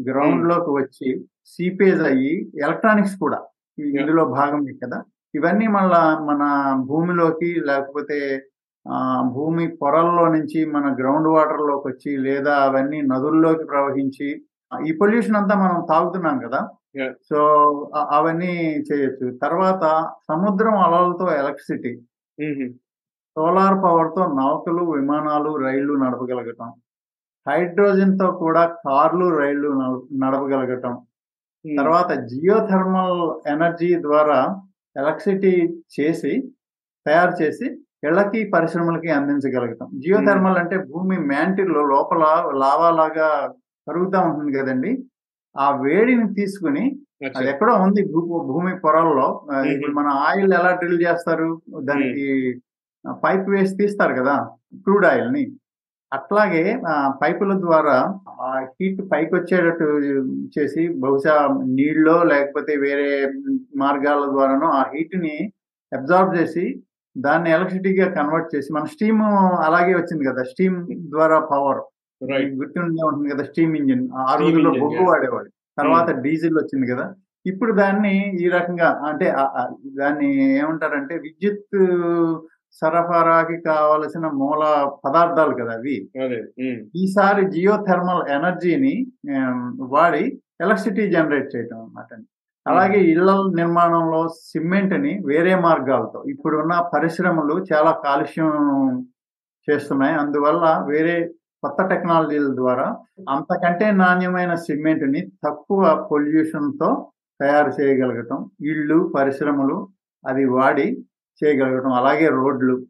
గ్రౌండ్లోకి 0.10 0.72
వచ్చి 0.72 1.10
సీపేజ్ 1.46 2.02
అయ్యి 2.02 2.34
ఎలక్ట్రానిక్స్ 2.66 3.18
కూడా. 3.18 3.40
ఇందులో 3.84 4.26
భాగమే 4.26 4.74
కదా 4.84 5.04
ఇవన్నీ 5.36 5.68
మళ్ళా 5.68 6.20
మన 6.20 6.74
భూమిలోకి 6.86 7.56
లేకపోతే 7.66 8.48
భూమి 9.32 9.68
పొరల్లో 9.68 10.28
నుంచి 10.28 10.66
మన 10.66 10.96
గ్రౌండ్ 10.96 11.28
వాటర్లోకి 11.28 11.88
వచ్చి 11.88 12.18
లేదా 12.18 12.56
అవన్నీ 12.56 13.02
నదుల్లోకి 13.02 13.66
ప్రవహించి 13.66 14.46
ఈ 14.88 14.92
పొల్యూషన్ 14.92 15.36
అంతా 15.36 15.56
మనం 15.56 15.86
తాగుతున్నాం 15.90 16.40
కదా. 16.40 16.70
సో 17.30 17.38
అవన్నీ 18.10 18.84
చేయొచ్చు 18.92 19.38
తర్వాత 19.38 20.10
సముద్రం 20.28 20.78
అలలతో 20.78 21.34
ఎలక్ట్రిసిటీ. 21.34 22.02
సోలార్ 23.36 23.84
పవర్తో 23.84 24.26
నౌకలు 24.26 24.84
విమానాలు 24.84 25.58
రైళ్ళు 25.58 25.94
నడపగలగటం 25.94 26.74
హైడ్రోజన్తో 27.50 28.32
కూడా 28.32 28.66
కార్లు 28.66 29.38
రైళ్ళు 29.38 29.70
నడ- 29.70 30.26
నడపగలగటం. 30.26 31.02
తర్వాత 31.66 32.12
జియోథర్మల్ 32.12 33.50
ఎనర్జీ 33.50 34.02
ద్వారా 34.02 34.40
ఎలక్ట్రిసిటీ 34.98 35.54
చేసి 35.96 36.34
తయారు 37.06 37.44
చేసి 37.44 37.66
ఇళ్ళకి 38.04 38.52
పరిశ్రమలకి 38.54 39.10
అందించగలుగుతాం. 39.10 39.90
జియోథర్మల్ 40.00 40.58
అంటే 40.58 40.78
భూమి 40.78 41.18
మ్యాంటిల్లో 41.20 41.82
లోపల 41.86 42.24
లావా 42.64 42.90
లాగా 42.90 43.30
కరుగుతూ 43.88 44.20
ఉంటుంది 44.20 44.52
కదండి. 44.60 44.92
ఆ 45.58 45.82
వేడిని 45.82 46.34
తీసుకుని. 46.34 46.84
అది 47.36 47.50
ఎక్కడో 47.50 47.74
ఉంది 47.76 48.02
భూమి 48.52 48.80
పొరల్లో. 48.80 49.28
ఇప్పుడు 49.74 49.92
మన 49.92 50.08
ఆయిల్ 50.08 50.54
ఎలా 50.54 50.72
డ్రిల్ 50.76 51.02
చేస్తారు? 51.08 51.62
దానికి 51.84 52.28
పైప్ 53.06 53.50
వేసి 53.50 53.76
తీస్తారు 53.76 54.14
కదా 54.14 54.36
క్రూడ్ 54.76 55.06
ఆయిల్ని 55.06 55.44
అట్లాగే 56.12 56.62
ఆ, 56.88 56.94
పైపుల 57.22 57.52
ద్వారా 57.62 57.96
ఆ 58.42 58.50
హీట్ 58.72 59.02
పైకి 59.12 59.32
వచ్చేటట్టు 59.36 59.88
చేసి 60.56 60.84
బహుశా 61.02 61.36
నీళ్ళలో 61.74 62.16
లేకపోతే 62.32 62.74
వేరే 62.84 63.10
మార్గాల 63.80 64.24
ద్వారానో 64.32 64.70
ఆ 64.74 64.84
హీట్ని 64.92 65.36
అబ్జార్బ్ 65.92 66.34
చేసి 66.38 66.66
దాన్ని 67.16 67.50
ఎలక్ట్రిసిటీగా 67.52 68.08
కన్వర్ట్ 68.16 68.50
చేసి 68.54 68.70
మన 68.74 68.88
స్టీమ్ 68.94 69.22
అలాగే 69.68 69.94
వచ్చింది 69.96 70.24
కదా 70.28 70.42
స్టీమ్ 70.52 70.78
ద్వారా 71.10 71.38
పవర్ 71.50 71.82
రైట్. 72.22 72.52
గుర్తుండే 72.58 73.04
ఉంటుంది 73.08 73.30
కదా 73.32 73.44
స్టీమ్ 73.44 73.74
ఇంజిన్ 73.78 74.04
ఆ 74.22 74.36
రోజుల్లో 74.40 74.72
బొగ్గు. 74.80 75.04
వాడేవాడు 75.08 75.50
తర్వాత 75.78 76.10
డీజిల్ 76.24 76.58
వచ్చింది 76.60 76.88
కదా 76.92 77.06
ఇప్పుడు 77.46 77.72
దాన్ని 77.76 78.14
ఈ 78.38 78.48
రకంగా 78.52 78.88
అంటే 79.08 79.28
దాన్ని 79.98 80.30
ఏమంటారంటే 80.58 81.16
విద్యుత్ 81.24 81.78
సరఫరాకి 82.78 83.58
కావలసిన 83.62 84.26
మూల 84.42 84.64
పదార్థాలు 85.06 85.54
కదా 85.62 85.74
అవి. 85.80 85.96
ఈసారి 86.96 87.44
జియో 87.52 87.76
థర్మల్ 87.90 88.24
ఎనర్జీని 88.38 88.94
వాడి 89.96 90.24
ఎలక్ట్రిసిటీ 90.62 91.04
జనరేట్ 91.12 91.50
చేయటం 91.56 91.80
అన్నమాట. 91.82 92.10
అలాగే 92.66 93.00
ఇళ్ళ 93.14 93.30
నిర్మాణంలో 93.56 94.22
సిమెంట్ని 94.50 95.14
వేరే 95.26 95.54
మార్గాలతో 95.68 96.20
ఇప్పుడున్న 96.34 96.74
పరిశ్రమలు 96.94 97.56
చాలా 97.72 97.92
కాలుష్యం 98.06 98.50
చేస్తున్నాయి. 99.68 100.16
అందువల్ల 100.16 100.66
వేరే 100.92 101.16
కొత్త 101.64 101.80
టెక్నాలజీల 101.88 102.50
ద్వారా 102.56 102.88
అంతకంటే 103.30 103.92
నాణ్యమైన 103.92 104.54
సిమెంట్ని 104.66 105.22
తక్కువ 105.46 106.08
పొల్యూషన్తో 106.12 106.90
తయారు 107.40 107.72
చేయగలగటం 107.80 108.40
ఇళ్ళు 108.62 108.98
పరిశ్రమలు 109.16 109.78
అది 110.26 110.46
వాడి 110.46 110.88
చేయగలగటం 111.46 111.92
అలాగే 111.92 112.28
రోడ్లు. 112.28 112.86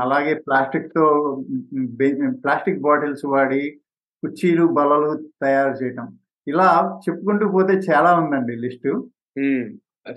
అలాగే 0.00 0.34
ప్లాస్టిక్తో 0.34 1.36
ప్లాస్టిక్ 2.30 2.78
బాటిల్స్ 2.78 3.24
వాడి 3.24 3.70
కుర్చీలు 4.22 4.66
బల్లలు 4.66 5.28
తయారు 5.42 5.84
చేయటం 5.84 6.18
ఇలా 6.48 7.00
చెప్పుకుంటూ 7.08 7.48
పోతే 7.48 7.72
చాలా 7.74 8.14
ఉందండి 8.14 8.56
లిస్టు. 8.56 9.10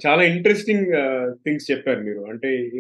చాలా 0.08 0.24
ఇంట్రెస్టింగ్ 0.24 0.86
థింగ్స్ 1.34 1.72
చెప్పారు 1.72 2.00
మీరు. 2.00 2.20
అంటే 2.20 2.72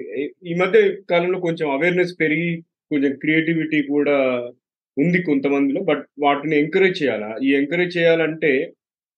ఈ- 0.43 0.53
మధ్య 0.53 0.95
కాలంలో 1.09 1.39
కొంచెం 1.39 1.71
అవేర్‌నెస్ 1.71 2.15
పెరిగి 2.19 2.65
కొంచెం 2.89 3.15
క్రియేటివిటీ 3.15 3.81
కూడా 3.83 4.41
ఉంది 4.97 5.23
కొంతమందిలో. 5.23 5.81
బట్ 5.81 6.05
వాటిని 6.23 6.59
ఎంకరేజ్ 6.59 7.03
చేయాలా? 7.03 7.35
ఈ 7.43 7.53
ఎంకరేజ్ 7.53 7.97
చేయాలంటే 7.97 8.73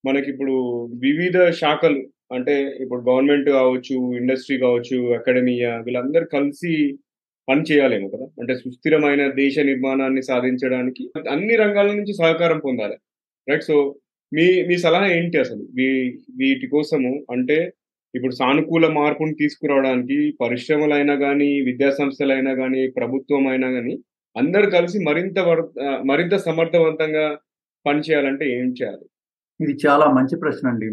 మనకిప్పుడు 0.08 0.86
వివిధ 0.86 1.50
శాఖలు 1.50 2.13
అంటే 2.34 2.54
ఇప్పుడు 2.84 3.02
గవర్నమెంట్ 3.08 3.50
కావచ్చు, 3.56 3.96
ఇండస్ట్రీ 4.20 4.56
కావచ్చు, 4.60 4.98
అకాడమియా 5.18 5.72
వీళ్ళందరూ 5.86 6.26
కలిసి 6.34 6.74
పని 7.48 7.64
చేయాలేమో 7.70 8.08
కదా! 8.14 8.26
అంటే 8.40 8.54
సుస్థిరమైన 8.56 9.24
దేశ 9.40 9.56
నిర్మాణాన్ని 9.70 10.22
సాధించడానికి 10.24 11.04
అన్ని 11.34 11.56
రంగాల 11.64 11.90
నుంచి 11.94 12.14
సహకారం 12.20 12.60
పొందాలి. 12.60 12.98
రైట్. 13.48 13.66
సో 13.70 13.76
మీ 14.32 14.46
మీ 14.68 14.76
సలహా 14.86 15.08
ఏంటి 15.18 15.38
అసలు? 15.44 15.64
మీ 15.78 15.88
వీటి 16.40 16.68
కోసము 16.70 17.12
అంటే 17.34 17.58
ఇప్పుడు 18.14 18.34
సానుకూల 18.36 18.86
మార్పును 18.98 19.34
తీసుకురావడానికి 19.40 20.18
పరిశ్రమలైనా 20.42 21.16
కానీ 21.24 21.50
విద్యా 21.68 21.92
సంస్థలైనా 22.00 22.54
గానీ, 22.62 22.82
ప్రభుత్వం 22.98 23.44
అయినా 23.52 23.70
కానీ 23.76 23.96
అందరు 24.36 24.68
కలిసి 24.76 24.98
మరింత 25.08 25.38
మరింత 26.06 26.36
సమర్థవంతంగా 26.48 27.26
పనిచేయాలంటే 27.86 28.46
ఏం 28.58 28.70
చేయాలి? 28.80 29.06
ఇది 29.60 29.74
చాలా 29.86 30.06
మంచి 30.18 30.36
ప్రశ్న 30.44 30.66
అండి 30.68 30.88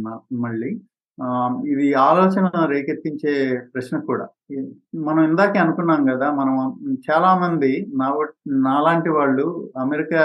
మళ్ళీ 0.45 0.71
ఇది 1.67 1.95
ఆలోచన 1.95 2.51
రేకెత్తించే 2.65 3.63
ప్రశ్న 3.75 3.99
కూడా. 3.99 4.29
మనం 4.95 5.25
ఇందాకే 5.25 5.59
అనుకున్నాం 5.59 6.07
కదా 6.07 6.31
మనం 6.31 6.79
చాలా 7.11 7.39
మంది 7.39 7.87
నా 7.97 8.27
నాలాంటి 8.49 9.09
వాళ్ళు 9.09 9.71
అమెరికా 9.79 10.21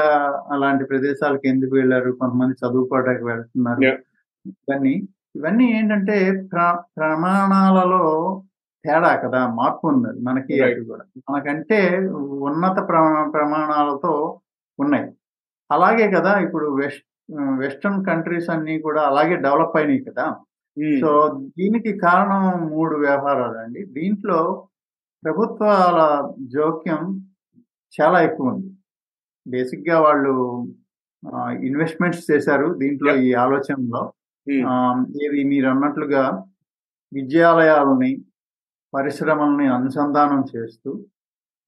అలాంటి 0.51 0.85
ప్రదేశాలకు 0.85 1.47
ఎందుకు 1.47 1.75
వెళ్ళారు? 1.75 2.11
కొంతమంది 2.11 2.67
చదువుకోవడానికి 2.67 3.23
వెళ్తున్నారు. 3.23 3.79
ఇవన్నీ 4.47 5.07
ఇవన్నీ 5.35 5.65
ఏంటంటే 5.65 6.47
ప్ర 6.53 6.79
ప్రమాణాలలో 6.97 8.41
తేడా 8.85 9.15
కదా 9.15 9.47
మార్పు 9.47 9.87
ఉంది 9.87 10.21
మనకి 10.21 10.57
కూడా. 10.83 11.21
మనకంటే 11.29 12.07
ఉన్నత 12.07 12.87
ప్రమా- 12.87 13.31
ప్రమాణాలతో 13.31 14.39
ఉన్నాయి. 14.79 15.13
అలాగే 15.71 16.11
కదా 16.11 16.39
ఇప్పుడు 16.39 16.75
వెస్ట్ 16.75 17.05
వెస్టర్న్ 17.57 18.05
కంట్రీస్ 18.05 18.49
అన్ని 18.49 18.79
కూడా 18.79 19.01
అలాగే 19.01 19.35
డెవలప్ 19.35 19.77
అయినాయి 19.77 20.03
కదా. 20.03 20.35
సో 21.01 21.09
దీనికి 21.57 21.97
కారణం 21.97 22.69
మూడు 22.69 22.95
వ్యవహారాలు 22.95 23.57
అండి 23.57 23.85
దీంట్లో 23.85 24.39
ప్రభుత్వాల 25.23 25.99
జోక్యం 26.41 27.01
చాలా 27.93 28.21
ఎక్కువ 28.21 28.49
ఉంది. 28.49 28.69
బేసిక్గా 29.47 29.99
వాళ్ళు 29.99 30.33
ఇన్వెస్ట్మెంట్స్ 31.63 32.31
చేశారు 32.31 32.73
దీంట్లో. 32.73 33.15
ఈ 33.15 33.33
ఆలోచనలో. 33.33 34.01
ఆ, 34.67 34.73
ఇది 35.25 35.43
మీరు 35.43 35.67
అన్నట్లుగా 35.67 36.23
విద్యాలయాలని 37.11 38.11
పరిశ్రమల్ని 38.93 39.67
అనుసంధానం 39.67 40.43
చేస్తూ 40.55 40.91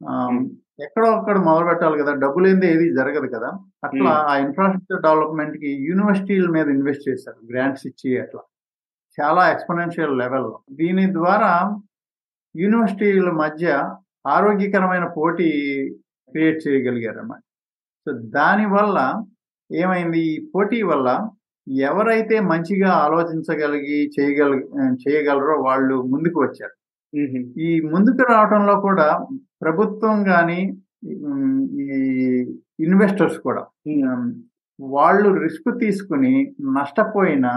Hmm. 0.02 0.36
ఎక్కడో 0.80 1.12
అక్కడ 1.12 1.38
మొదలు 1.38 1.66
పెట్టాలి 1.66 2.02
కదా 2.02 2.14
డబ్బు 2.14 2.40
లేనిదే 2.40 2.68
ఏది 2.74 2.96
జరగదు 2.96 3.28
కదా. 3.28 3.50
అట్లా 3.84 4.12
Hmm. 4.12 4.28
ఆ 4.30 4.38
ఇన్ఫ్రాస్ట్రక్చర్ 4.38 5.02
డెవలప్మెంట్కి 5.02 5.72
యూనివర్సిటీల 5.84 6.50
మీద 6.50 6.68
ఇన్వెస్ట్ 6.68 7.10
చేశారు 7.10 7.48
గ్రాంట్స్ 7.52 7.88
ఇచ్చి 7.88 8.20
అట్లా. 8.22 8.42
చాలా 9.18 9.44
ఎక్స్పోనెన్షియల్ 9.54 10.14
లెవెల్లో 10.20 10.56
దీని 10.80 11.06
ద్వారా 11.14 11.52
యూనివర్సిటీల 12.56 13.30
మధ్య 13.44 13.68
ఆరోగ్యకరమైన 14.28 15.06
పోటీ 15.18 15.50
క్రియేట్ 16.32 16.60
చేయగలిగారు 16.66 17.20
అన్నమాట 17.20 17.42
సో 18.08 18.12
దానివల్ల 18.36 18.98
ఏమైంది? 19.70 20.20
ఈ 20.32 20.34
పోటీ 20.54 20.80
వల్ల 20.82 21.08
ఎవరైతే 21.68 22.36
మంచిగా 22.52 22.92
ఆలోచించగలిగి 23.06 23.98
చేయగల 24.16 24.52
చేయగలరో 25.04 25.56
వాళ్ళు 25.62 25.96
ముందుకు 26.14 26.38
వచ్చారు. 26.44 26.76
ఈ 27.68 27.70
ముందుకు 27.94 28.24
రావడంలో 28.32 28.76
కూడా 28.82 29.08
ప్రభుత్వం 29.64 30.18
కానీ 30.24 30.60
ఈ 31.86 31.98
ఇన్వెస్టర్స్ 32.86 33.38
కూడా 33.40 33.64
వాళ్ళు 34.80 35.30
రిస్క్ 35.44 35.70
తీసుకుని 35.84 36.34
నష్టపోయిన 36.78 37.48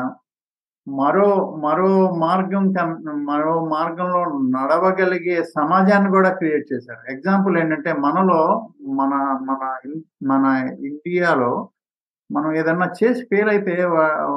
మరో 0.86 1.26
మరో 1.64 1.88
మార్గం 2.16 2.64
మరో 3.30 3.54
మార్గంలో 3.66 4.20
నడవగలిగే 4.56 5.36
సమాజాన్ని 5.56 6.10
కూడా 6.10 6.30
క్రియేట్ 6.30 6.66
చేశారు. 6.72 7.02
ఎగ్జాంపుల్ 7.14 7.58
ఏంటంటే 7.58 7.92
మనలో 8.06 8.40
మన 9.00 9.12
మన 9.50 9.62
మన 10.22 10.44
ఇండియాలో 10.90 11.52
మనం 12.30 12.50
ఏదన్నా 12.56 12.86
చేసి 12.98 13.22
ఫెయిల్ 13.30 13.50
అయితే 13.50 13.74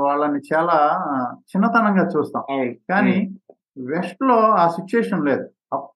వాళ్ళని 0.03 0.39
చాలా 0.51 0.77
చిన్నతనంగా 1.51 2.05
చూస్తాం. 2.15 2.43
కానీ 2.91 3.15
వెస్ట్లో 3.91 4.37
ఆ 4.63 4.65
సిచ్యుయేషన్ 4.67 5.25
లేదు. 5.29 5.45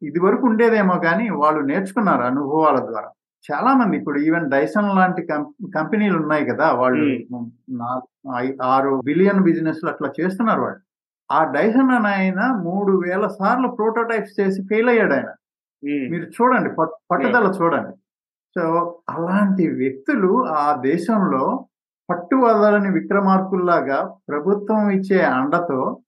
ఇది 0.03 0.19
వరకు 0.19 0.43
ఉండేదేమో 0.47 0.95
కానీ 1.07 1.25
వాళ్ళు 1.43 1.61
నేర్చుకున్నారు 1.61 2.23
అనుభవాల 2.31 2.77
ద్వారా. 2.89 3.09
చాలా 3.53 3.73
మంది 3.73 3.97
ఇప్పుడు 3.97 4.19
ఈవెన్ 4.19 4.51
డైసన్ 4.51 4.95
లాంటి 4.95 5.27
కంపెనీలు 5.75 6.17
ఉన్నాయి 6.17 6.45
కదా 6.45 6.71
వాళ్ళు 6.71 7.19
ఆరు 8.63 9.01
బిలియన్ 9.05 9.43
బిజినెస్ 9.43 9.87
అట్లా 9.87 10.11
చేస్తున్నారు 10.21 10.61
వాళ్ళు. 10.61 10.79
ఆ 11.31 11.51
డైసన్ 11.51 11.91
అని 11.91 12.07
ఆయన 12.07 12.45
మూడు 12.63 13.01
వేల 13.07 13.27
సార్లు 13.27 13.67
ప్రోటోటైప్స్ 13.67 14.39
చేసి 14.39 14.61
ఫెయిల్ 14.61 14.89
అయ్యాడు 14.89 15.13
ఆయన. 15.13 15.29
మీరు 16.09 16.25
చూడండి 16.25 16.69
పట్- 16.69 16.95
పట్టుదల 17.11 17.53
చూడండి. 17.61 17.95
సో 18.55 18.99
అలాంటి 19.09 19.67
వ్యక్తులు 19.67 20.45
ఆ 20.45 20.81
దేశంలో 20.81 21.65
పట్టు 22.09 22.35
వదలని 22.35 22.91
విక్రమార్కుల్లాగా 22.91 24.13
ప్రభుత్వం 24.29 24.89
ఇచ్చే 24.89 25.23
అండతో 25.25 25.99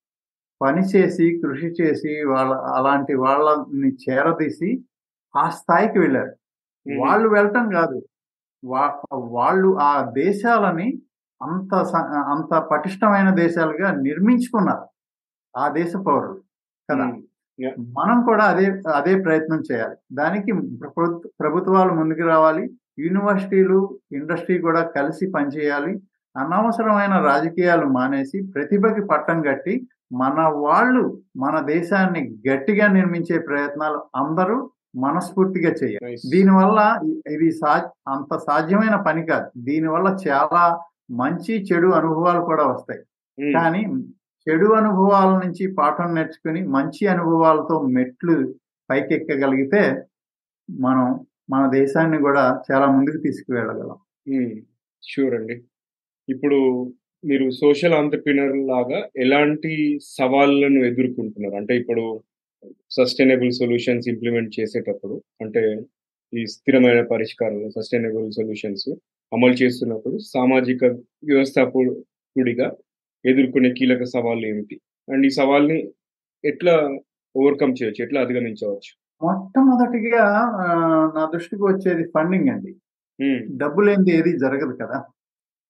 పనిచేసి 0.62 1.42
కృషి 1.44 1.74
చేసి 1.82 2.26
వాళ్ళ 2.28 2.54
అలాంటి 2.54 3.14
వాళ్ళని 3.14 3.96
చేరదీసి 4.10 4.84
ఆ 5.36 5.50
స్థాయికి 5.50 6.00
వెళ్ళారు. 6.00 6.39
వాళ్ళు 6.98 7.30
వెళ్ళటం 7.30 7.70
కాదు. 7.70 8.02
వా- 8.66 9.08
వాళ్ళు 9.14 9.80
ఆ 9.80 10.12
దేశాలని 10.12 11.02
అంత 11.44 11.76
అంత 12.06 12.58
పటిష్టమైన 12.60 13.30
దేశాలుగా 13.30 13.92
నిర్మించుకున్నారు. 13.92 14.88
ఆ 15.58 15.68
దేశ 15.68 15.96
పౌరులు. 15.96 16.42
కదా. 16.92 17.06
మనం 17.80 18.24
కూడా 18.24 18.44
అదే 18.44 18.82
అదే 18.94 19.22
ప్రయత్నం 19.22 19.64
చేయాలి. 19.72 19.96
దానికి 20.14 20.78
ప్రభు- 20.78 21.28
ప్రభుత్వాలు 21.40 21.94
ముందుకు 21.94 22.28
రావాలి. 22.28 22.70
యూనివర్సిటీలు 23.00 24.00
ఇండస్ట్రీ 24.12 24.58
కూడా 24.58 24.84
కలిసి 24.84 25.32
పనిచేయాలి. 25.32 26.02
అనవసరమైన 26.38 27.18
రాజకీయాలు 27.18 27.86
మానేసి 27.86 28.44
ప్రతిభకి 28.56 29.06
పట్టం 29.06 29.42
కట్టి 29.42 29.88
మన 30.14 30.48
వాళ్ళు 30.48 31.22
మన 31.38 31.60
దేశాన్ని 31.60 32.38
గట్టిగా 32.50 32.88
నిర్మించే 32.88 33.40
ప్రయత్నాలు 33.40 34.04
అందరూ 34.16 34.72
మనస్ఫూర్తిగా 34.94 35.72
చేయాలి. 35.82 36.16
దీనివల్ల 36.32 36.80
ఇది 37.32 37.50
సా 37.52 37.74
అంత 38.08 38.32
సాధ్యమైన 38.48 38.96
పని 39.08 39.22
కాదు. 39.26 39.50
దీనివల్ల 39.60 40.08
చాలా 40.26 40.64
మంచి 41.22 41.54
చెడు 41.68 41.90
అనుభవాలు 42.00 42.42
కూడా 42.42 42.66
వస్తాయి. 42.68 43.02
ఉమ్, 43.38 43.54
కానీ 43.54 43.82
చెడు 44.48 44.68
అనుభవాల 44.74 45.30
నుంచి 45.44 45.64
పాఠం 45.74 46.10
నేర్చుకుని 46.16 46.62
మంచి 46.68 47.04
అనుభవాలతో 47.08 47.76
మెట్లు 47.96 48.36
పైకెక్కగలిగితే 48.90 49.82
మనం 50.70 51.08
మన 51.50 51.64
దేశాన్ని 51.72 52.18
కూడా 52.18 52.44
చాలా 52.68 52.88
ముందుకు 52.96 53.18
తీసుకువెళ్ళగలం. 53.18 53.98
షూర్ 55.04 55.34
అండి. 55.34 55.56
ఇప్పుడు 56.28 56.58
మీరు 57.24 57.46
సోషల్ 57.62 57.94
ఆంటర్ప్రినర్ 57.94 58.56
లాగా 58.72 59.00
ఎలాంటి 59.18 59.72
సవాళ్ళను 60.18 60.80
ఎదుర్కొంటున్నారు? 60.86 61.56
అంటే 61.56 61.74
ఇప్పుడు 61.76 62.04
సస్టైనబుల్ 62.92 63.52
సొల్యూషన్స్ 63.52 64.08
ఇంప్లిమెంట్ 64.08 64.60
చేసేటప్పుడు 64.60 65.22
అంటే 65.42 65.82
ఈ 66.34 66.46
స్థిరమైన 66.46 67.02
పరిష్కారాలు 67.06 67.70
సస్టైనబుల్ 67.70 68.32
సొల్యూషన్స్ 68.32 68.90
అమలు 69.32 69.54
చేస్తున్నప్పుడు 69.54 70.18
సామాజిక 70.18 70.84
వ్యవస్థాపకుడిగా 71.24 72.68
ఎదుర్కొనే 73.26 73.70
కీలక 73.74 74.04
సవాళ్ళు 74.04 74.48
ఏమిటి? 74.48 74.82
అండ్ 75.14 75.26
ఈ 75.26 75.30
సవాల్ని 75.30 75.80
ఎట్లా 76.46 76.76
ఓవర్కమ్ 77.36 77.76
చేయొచ్చు? 77.82 78.06
ఎట్లా 78.06 78.22
అధిగమించవచ్చు? 78.22 78.92
మొట్టమొదటిగా 79.22 80.26
నా 81.16 81.32
దృష్టికి 81.34 81.64
వచ్చేది 81.64 82.04
ఫండింగ్ 82.16 82.50
అండి. 82.50 82.76
డబ్బు 83.58 83.82
లేనిది 83.82 84.12
ఏది 84.12 84.32
జరగదు 84.40 84.76
కదా. 84.82 85.04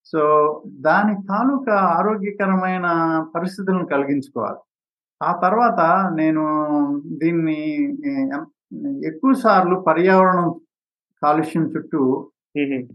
సో 0.06 0.22
దాని 0.68 1.14
తాలూకా 1.30 1.76
ఆరోగ్యకరమైన 1.76 2.88
పరిస్థితులను 3.36 3.86
కలిగించుకోవాలి. 3.86 4.62
ఆ 5.22 5.32
తర్వాత 5.42 5.82
నేను 6.16 6.44
దీన్ని 7.22 7.60
ఎక్కువ 9.10 9.32
సార్లు 9.42 9.76
పర్యావరణం 9.88 10.50
కాలుష్యం 11.22 11.64
చుట్టూ 11.74 12.02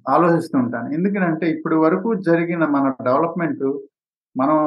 ఆలోచిస్తూ 0.08 0.56
ఉంటాను. 0.58 0.86
ఎందుకంటే 0.92 1.46
ఇప్పుడు 1.50 1.76
వరకు 1.82 2.08
జరిగిన 2.26 2.64
మన 2.72 2.86
డెవలప్మెంట్ 3.04 3.66
మనం 4.36 4.58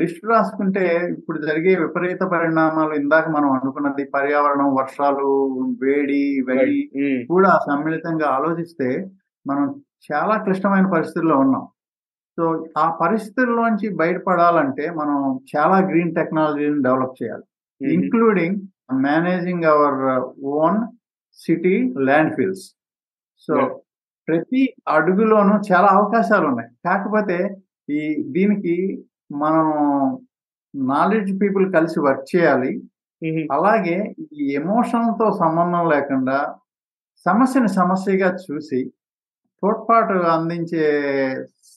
లిస్ట్ 0.00 0.22
రాసుకుంటే 0.24 0.84
ఇప్పుడు 1.12 1.38
జరిగే 1.40 1.72
విపరీత 1.76 2.22
పరిణామాలు 2.30 2.94
ఇందాక 2.94 3.26
మనం 3.28 3.48
అనుకున్నది 3.52 4.04
పర్యావరణం 4.14 4.68
వర్షాలు 4.78 5.26
వేడి 5.82 6.22
ఉమ్, 7.00 7.18
కూడా 7.28 7.50
సమ్మిళితంగా 7.66 8.28
ఆలోచిస్తే 8.36 8.88
మనం 9.46 9.66
చాలా 10.08 10.34
క్లిష్టమైన 10.44 10.86
పరిస్థితుల్లో 10.88 11.36
ఉన్నాం. 11.38 11.64
సో 12.38 12.44
ఆ 12.78 12.84
పరిస్థితుల్లోంచి 13.00 13.88
బయటపడాలంటే 14.02 14.84
మనం 14.90 15.16
చాలా 15.52 15.78
గ్రీన్ 15.88 16.14
టెక్నాలజీని 16.14 16.82
డెవలప్ 16.82 17.16
చేయాలి. 17.22 17.44
Including 17.80 18.58
managing 19.06 19.64
our 19.64 19.98
own 20.58 20.78
city 21.38 21.74
landfills 22.36 22.64
so. 23.48 23.54
ప్రతి 24.28 24.62
అడుగులోనూ 24.88 25.54
చాలా 25.70 25.88
అవకాశాలు 25.98 26.46
ఉన్నాయి. 26.46 26.70
కాకపోతే 26.86 27.38
ఈ 27.90 28.00
దీనికి 28.36 28.76
మనం 29.32 29.66
నాలెడ్జ్ 30.74 31.32
పీపుల్ 31.42 31.66
కలిసి 31.74 32.00
వర్క్ 32.00 32.26
చేయాలి. 32.36 32.72
అలాగే 33.52 33.96
ఈ 34.32 34.44
ఎమోషన్తో 34.60 35.26
సంబంధం 35.32 35.84
లేకుండా 35.90 36.38
సమస్యని 37.26 37.68
సమస్యగా 37.80 38.28
చూసి 38.44 38.80
తోడ్పాటు 39.62 40.14
అందించే 40.34 40.84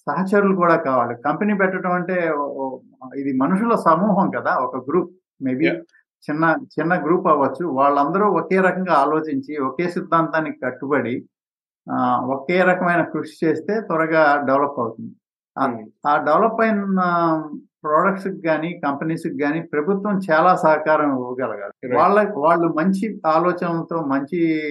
సహచరులు 0.10 0.56
కూడా 0.56 0.76
కావాలి. 0.76 1.16
కంపెనీ 1.16 1.54
పెట్టడం 1.54 1.92
అంటే 1.92 2.34
ఇది 3.16 3.38
మనుషుల 3.38 3.76
సమూహం 3.76 4.32
కదా 4.32 4.56
ఒక 4.56 4.90
గ్రూప్. 4.90 5.12
మేబీ. 5.42 5.68
చిన్న 6.26 6.56
చిన్న 6.80 7.04
గ్రూప్ 7.04 7.28
అవ్వచ్చు. 7.28 7.66
వాళ్ళందరూ 7.66 8.26
ఒకే 8.26 8.62
రకంగా 8.62 8.94
ఆలోచించి 8.94 9.58
ఒకే 9.58 9.90
సిద్ధాంతానికి 9.90 10.60
కట్టుబడి 10.66 11.26
ఆ, 11.92 12.22
ఒకే 12.26 12.64
రకమైన 12.64 13.04
కృషి 13.04 13.46
చేస్తే 13.46 13.82
త్వరగా 13.82 14.42
డెవలప్ 14.46 14.80
అవుతుంది. 14.80 15.16
ఆ- 16.08 16.18
డెవలప్ 16.18 16.62
అయిన 16.62 16.86
ప్రోడక్ట్స్ 17.84 18.28
కానీ 18.28 18.82
కంపెనీస్ 18.86 19.28
కానీ 19.44 19.62
ప్రభుత్వం 19.62 20.20
చాలా 20.32 20.56
సహకారం 20.56 21.10
ఇవ్వగలగాలి. 21.10 21.96
వాళ్ళ 21.98 22.32
వాళ్ళు 22.36 22.68
మంచి 22.68 23.22
ఆలోచనలతో 23.28 24.02
మంచి 24.02 24.62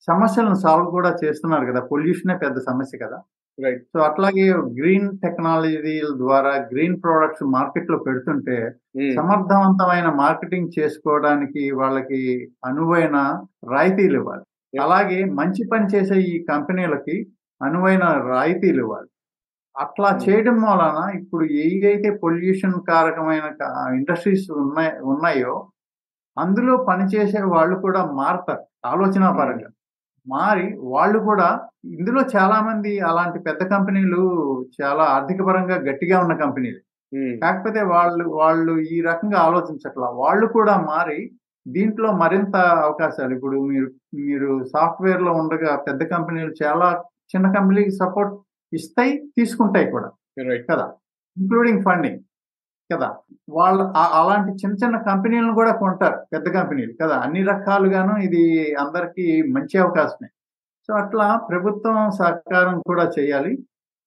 సమస్యలను 0.00 0.54
సాల్వ్ 0.54 0.90
కూడా 0.90 1.16
చేస్తున్నారు 1.24 1.72
కదా. 1.72 1.80
పొల్యూషనే 1.80 2.36
పెద్ద 2.36 2.58
సమస్య 2.58 2.98
కదా. 2.98 3.22
రైట్ 3.58 3.82
సో 3.92 3.98
అట్లాగే 4.00 4.44
గ్రీన్ 4.78 5.18
టెక్నాలజీల 5.18 6.08
ద్వారా 6.16 6.52
గ్రీన్ 6.72 6.96
ప్రోడక్ట్స్ 7.02 7.44
మార్కెట్లో 7.54 7.98
పెడుతుంటే 7.98 8.56
సమర్థవంతమైన 9.14 10.08
మార్కెటింగ్ 10.14 10.70
చేసుకోవడానికి 10.78 11.70
వాళ్ళకి 11.72 12.20
అనువైన 12.64 13.16
రాయితీలు 13.72 14.16
ఇవ్వాలి. 14.16 14.44
అలాగే 14.80 15.24
మంచి 15.40 15.62
పని 15.68 15.86
చేసే 15.94 16.16
ఈ 16.32 16.44
కంపెనీలకి 16.48 17.16
అనువైన 17.60 18.04
రాయితీలు 18.30 18.82
ఇవ్వాలి. 18.84 19.08
అట్లా 19.76 20.08
Hmm. 20.08 20.22
చేయడం 20.24 20.56
వలన 20.62 20.98
ఇప్పుడు 21.18 21.44
ఏదైతే 21.64 22.08
పొల్యూషన్ 22.22 22.74
కారకమైన 22.88 23.44
ఇండస్ట్రీస్ 23.94 24.50
ఉన్నాయి 24.56 24.92
ఉన్నాయో 25.02 25.54
అందులో 26.36 26.76
పనిచేసే 26.88 27.40
వాళ్ళు 27.54 27.76
కూడా 27.76 28.02
మారతారు 28.18 28.62
ఆలోచన 28.84 29.24
పరంగా. 29.38 29.68
మారి 30.28 30.76
వాళ్ళు 30.80 31.18
కూడా 31.18 31.60
ఇందులో 31.84 32.22
చాలా 32.36 32.60
మంది 32.60 33.00
అలాంటి 33.00 33.38
పెద్ద 33.38 33.62
కంపెనీలు 33.62 34.20
చాలా 34.82 35.02
ఆర్థిక 35.04 35.42
పరంగా 35.42 35.76
గట్టిగా 35.76 36.20
ఉన్న 36.20 36.34
కంపెనీలు. 36.36 36.78
కాకపోతే 37.40 37.82
వాళ్ళు 37.82 38.28
వాళ్ళు 38.28 38.78
ఈ 38.80 39.00
రకంగా 39.00 39.38
ఆలోచించట్లా. 39.38 40.06
వాళ్ళు 40.10 40.46
కూడా 40.46 40.76
మారి 40.80 41.32
దీంట్లో 41.68 42.12
మరింత 42.12 42.56
అవకాశాలు. 42.56 43.34
ఇప్పుడు 43.34 43.60
మీరు 43.66 43.90
మీరు 44.14 44.64
సాఫ్ట్వేర్లో 44.64 45.32
ఉండగా 45.32 45.76
పెద్ద 45.76 46.04
కంపెనీలు 46.04 46.54
చాలా 46.64 47.02
చిన్న 47.36 47.52
కంపెనీకి 47.52 47.90
సపోర్ట్ 47.90 48.34
ఇస్తాయి 48.72 49.18
తీసుకుంటాయి 49.36 49.90
కూడా. 49.90 50.10
కదా? 50.70 50.92
Including 51.38 51.82
funding. 51.82 52.20
కదా? 52.92 53.08
వాళ్ళు 53.48 53.84
అలాంటి 54.18 54.52
చిన్న 54.52 54.74
చిన్న 54.84 54.96
కంపెనీలను 54.98 55.54
కూడా 55.54 55.72
కొంటారు 55.72 56.16
పెద్ద 56.32 56.46
కంపెనీలు 56.52 56.94
కదా? 57.02 57.16
అన్ని 57.16 57.42
రకాలుగాను 57.42 58.14
ఇది 58.18 58.44
అందరికీ 58.80 59.26
మంచి 59.52 59.76
అవకాశమే. 59.78 60.28
సో 60.88 60.92
అట్లా 60.94 61.26
ప్రభుత్వం 61.50 62.10
సహకారం 62.10 62.80
కూడా 62.86 63.10
చేయాలి. 63.18 63.52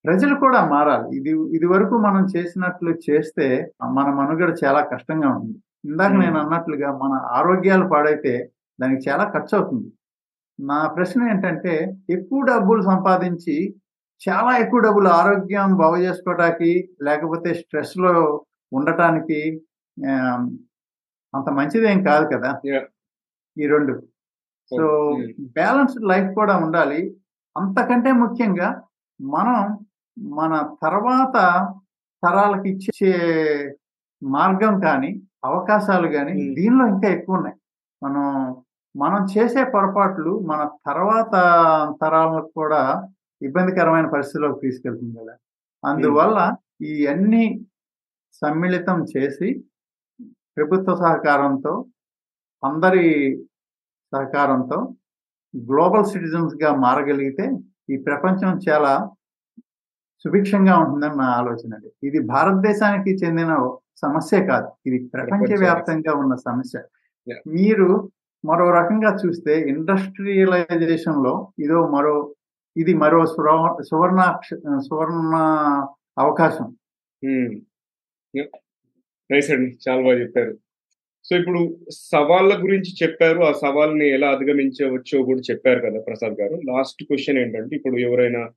ప్రజలు 0.06 0.36
కూడా 0.36 0.66
మారాలి. 0.66 1.08
ఇది 1.18 1.30
ఇది 1.30 1.66
వరకు 1.66 1.96
మనం 1.98 2.24
చేసినట్లు 2.38 2.92
చేస్తే 3.10 3.46
మన 3.92 4.08
మనుగడ 4.10 4.56
చాలా 4.66 4.82
కష్టంగా 4.94 5.30
ఉంది. 5.30 5.56
ఇందాక. 5.86 6.14
నేను 6.14 6.38
అన్నట్లుగా 6.40 6.92
మన 7.04 7.14
ఆరోగ్యాలు 7.32 7.88
పాడైతే 7.88 8.34
దానికి 8.80 9.10
చాలా 9.10 9.24
ఖర్చు 9.34 9.54
అవుతుంది 9.58 9.90
నా 10.60 10.88
ప్రశ్న 10.88 11.30
ఏంటంటే 11.30 11.74
ఎక్కువ 12.10 12.42
డబ్బులు 12.42 12.82
సంపాదించి 12.82 13.56
చాలా 14.22 14.52
ఎక్కువ 14.58 14.80
డబ్బులు 14.80 15.10
ఆరోగ్యం 15.10 15.76
బాగు 15.76 15.98
చేసుకోవటానికి 15.98 16.90
లేకపోతే 17.02 17.54
స్ట్రెస్లో 17.54 18.14
ఉండటానికి 18.76 19.40
అంత 21.34 21.48
మంచిదేం 21.58 22.00
కాదు 22.04 22.26
కదా. 22.34 22.50
ఈ 23.58 23.66
రెండు 23.68 23.94
సో 24.72 24.86
Hmm. 25.16 25.26
బ్యాలెన్స్డ్ 25.58 26.06
లైఫ్ 26.12 26.30
కూడా 26.38 26.54
ఉండాలి 26.58 27.02
అంతకంటే 27.56 28.10
ముఖ్యంగా 28.22 28.70
మనం 29.20 29.58
మన 30.38 30.54
తర్వాత 30.82 31.36
తరాలకు 32.24 32.68
ఇచ్చే 32.74 33.12
మార్గం 34.22 34.74
కానీ 34.80 35.12
అవకాశాలు 35.44 36.08
కానీ 36.16 36.34
Hmm. 36.38 36.54
దీనిలో 36.58 36.86
ఇంకా 36.94 37.08
ఎక్కువ 37.18 37.38
ఉన్నాయి 37.40 37.58
మనం 38.02 38.26
మనం 38.96 39.22
చేసే 39.32 39.62
పొరపాట్లు 39.72 40.34
మన 40.46 40.62
తర్వాత 40.86 41.34
తరాలకు 42.02 42.52
కూడా 42.56 42.82
ఇబ్బందికరమైన 43.42 44.08
పరిస్థితిలోకి 44.08 44.60
తీసుకెళ్తుంది 44.62 45.16
కదా 45.20 45.34
అందువల్ల 45.84 46.38
ఈ 46.90 46.94
అన్ని 47.08 47.44
సమ్మిళితం 48.40 48.98
చేసి 49.04 49.50
ప్రభుత్వ 50.58 50.96
సహకారంతో 50.96 51.74
అందరి 52.64 53.06
సహకారంతో 54.14 54.78
గ్లోబల్ 55.54 56.06
సిటిజన్స్గా 56.06 56.76
మారగలిగితే 56.76 57.46
ఈ 57.90 57.98
ప్రపంచం 57.98 58.60
చాలా 58.70 58.94
సుభిక్షంగా 60.26 60.76
ఉంటుందని 60.78 61.18
నా 61.18 61.28
ఆలోచన 61.40 61.72
అండి. 61.76 61.90
ఇది 62.04 62.20
భారతదేశానికి 62.20 63.12
చెందిన 63.26 63.54
సమస్య 64.02 64.46
కాదు. 64.46 64.70
ఇది 64.88 64.98
ప్రపంచవ్యాప్తంగా 65.14 66.14
ఉన్న 66.14 66.36
సమస్య. 66.36 66.80
మీరు 67.48 67.88
మరో 68.46 68.66
రకంగా 68.72 69.12
చూస్తే 69.16 69.54
ఇండస్ట్రియలైజేషన్లో 69.70 71.34
ఇదో 71.60 71.80
మరో 71.88 72.16
ఇది 72.78 72.94
మరో 72.94 73.20
సువర్ణ 73.90 74.22
సువర్ణ 74.88 75.36
అవకాశం. 76.18 76.68
రైస్ 79.32 79.52
అండి. 79.52 79.78
చాలా 79.90 80.02
బాగా 80.02 80.22
చెప్పారు. 80.22 80.54
సో 81.26 81.38
ఇప్పుడు 81.38 81.62
సవాళ్ళ 81.92 82.54
గురించి 82.60 82.92
చెప్పారు. 83.04 83.40
ఆ 83.40 83.52
సవాల్ని 83.52 84.10
ఎలా 84.10 84.30
అధిగమించవచ్చో 84.30 85.24
కూడా 85.24 85.42
చెప్పారు 85.52 85.80
కదా 85.80 86.00
ప్రసాద్ 86.00 86.34
గారు. 86.42 86.62
లాస్ట్ 86.64 87.04
క్వశ్చన్ 87.04 87.38
ఏంటంటే 87.38 87.76
ఇప్పుడు 87.76 87.98
ఎవరైనా 87.98 88.50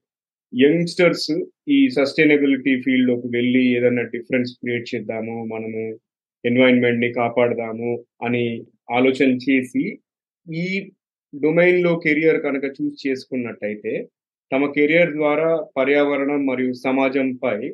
యంగ్స్టర్స్ 0.55 1.33
ఈ 1.69 1.89
సస్టైనబిలిటీ 1.89 2.83
ఫీల్డ్లోకి 2.83 3.27
వెళ్ళి 3.27 3.63
ఏదైనా 3.77 4.03
డిఫరెన్స్ 4.03 4.53
క్రియేట్ 4.53 4.95
చేద్దాము 4.95 5.45
మనము 5.45 5.99
ఎన్వైరన్మెంట్ని 6.45 7.13
కాపాడదాము 7.13 8.05
అని 8.23 8.65
ఆలోచన 8.91 9.31
చేసి 9.37 9.99
ఈ 10.47 10.91
డొమైన్లో 11.35 11.99
కెరియర్ 11.99 12.43
కనుక 12.43 12.65
చూస్ 12.65 13.07
చేసుకున్నట్టయితే 13.07 14.09
తమ 14.53 14.67
కెరియర్ 14.67 15.13
ద్వారా 15.13 15.67
పర్యావరణం 15.77 16.47
మరియు 16.47 16.73
సమాజంపై 16.73 17.73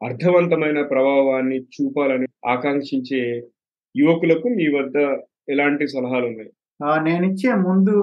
అర్థవంతమైన 0.00 0.78
ప్రభావాన్ని 0.92 1.58
చూపాలని 1.74 2.26
ఆకాంక్షించే 2.48 3.22
యువకులకు 3.94 4.48
మీ 4.58 4.66
వద్ద 4.76 4.96
ఎలాంటి 5.52 5.84
సలహాలు 5.94 6.26
ఉన్నాయి? 6.30 6.50
నేను 6.80 7.00
నేనిచ్చే 7.06 7.50
ముందు 7.64 7.94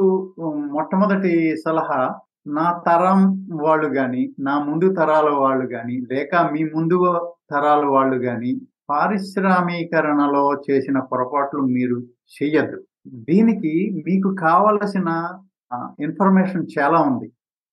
మొట్టమొదటి 0.73 1.33
సలహా 1.63 2.01
నా 2.57 2.65
తరం 2.87 3.19
వాళ్ళు 3.63 3.87
కానీ 3.95 4.23
నా 4.39 4.53
ముందు 4.67 4.87
తరాల 4.99 5.29
వాళ్ళు 5.43 5.65
కానీ 5.67 5.95
లేక 6.11 6.41
మీ 6.53 6.61
ముందు 6.75 6.97
తరాల 7.51 7.83
వాళ్ళు 7.95 8.17
కానీ 8.27 8.51
పారిశ్రామీకరణలో 8.89 10.43
చేసిన 10.67 10.97
పొరపాట్లు 11.09 11.61
మీరు 11.77 11.97
చెయ్యద్దు. 12.35 12.77
దీనికి 13.29 13.73
మీకు 14.07 14.29
కావలసిన 14.45 15.09
ఇన్ఫర్మేషన్ 16.05 16.65
చాలా 16.75 16.99
ఉంది. 17.09 17.27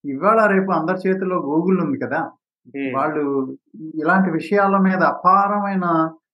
ఇవాళ 0.05 0.41
రేపు 0.55 0.71
అందరి 0.79 0.99
చేతిలో 1.05 1.37
గూగుల్ 1.51 1.79
ఉంది 1.85 1.99
కదా? 2.05 2.21
వాళ్ళు 2.96 3.24
ఇలాంటి 4.03 4.31
విషయాల 4.31 4.77
మీద 4.79 5.00
అపారమైన 5.14 5.87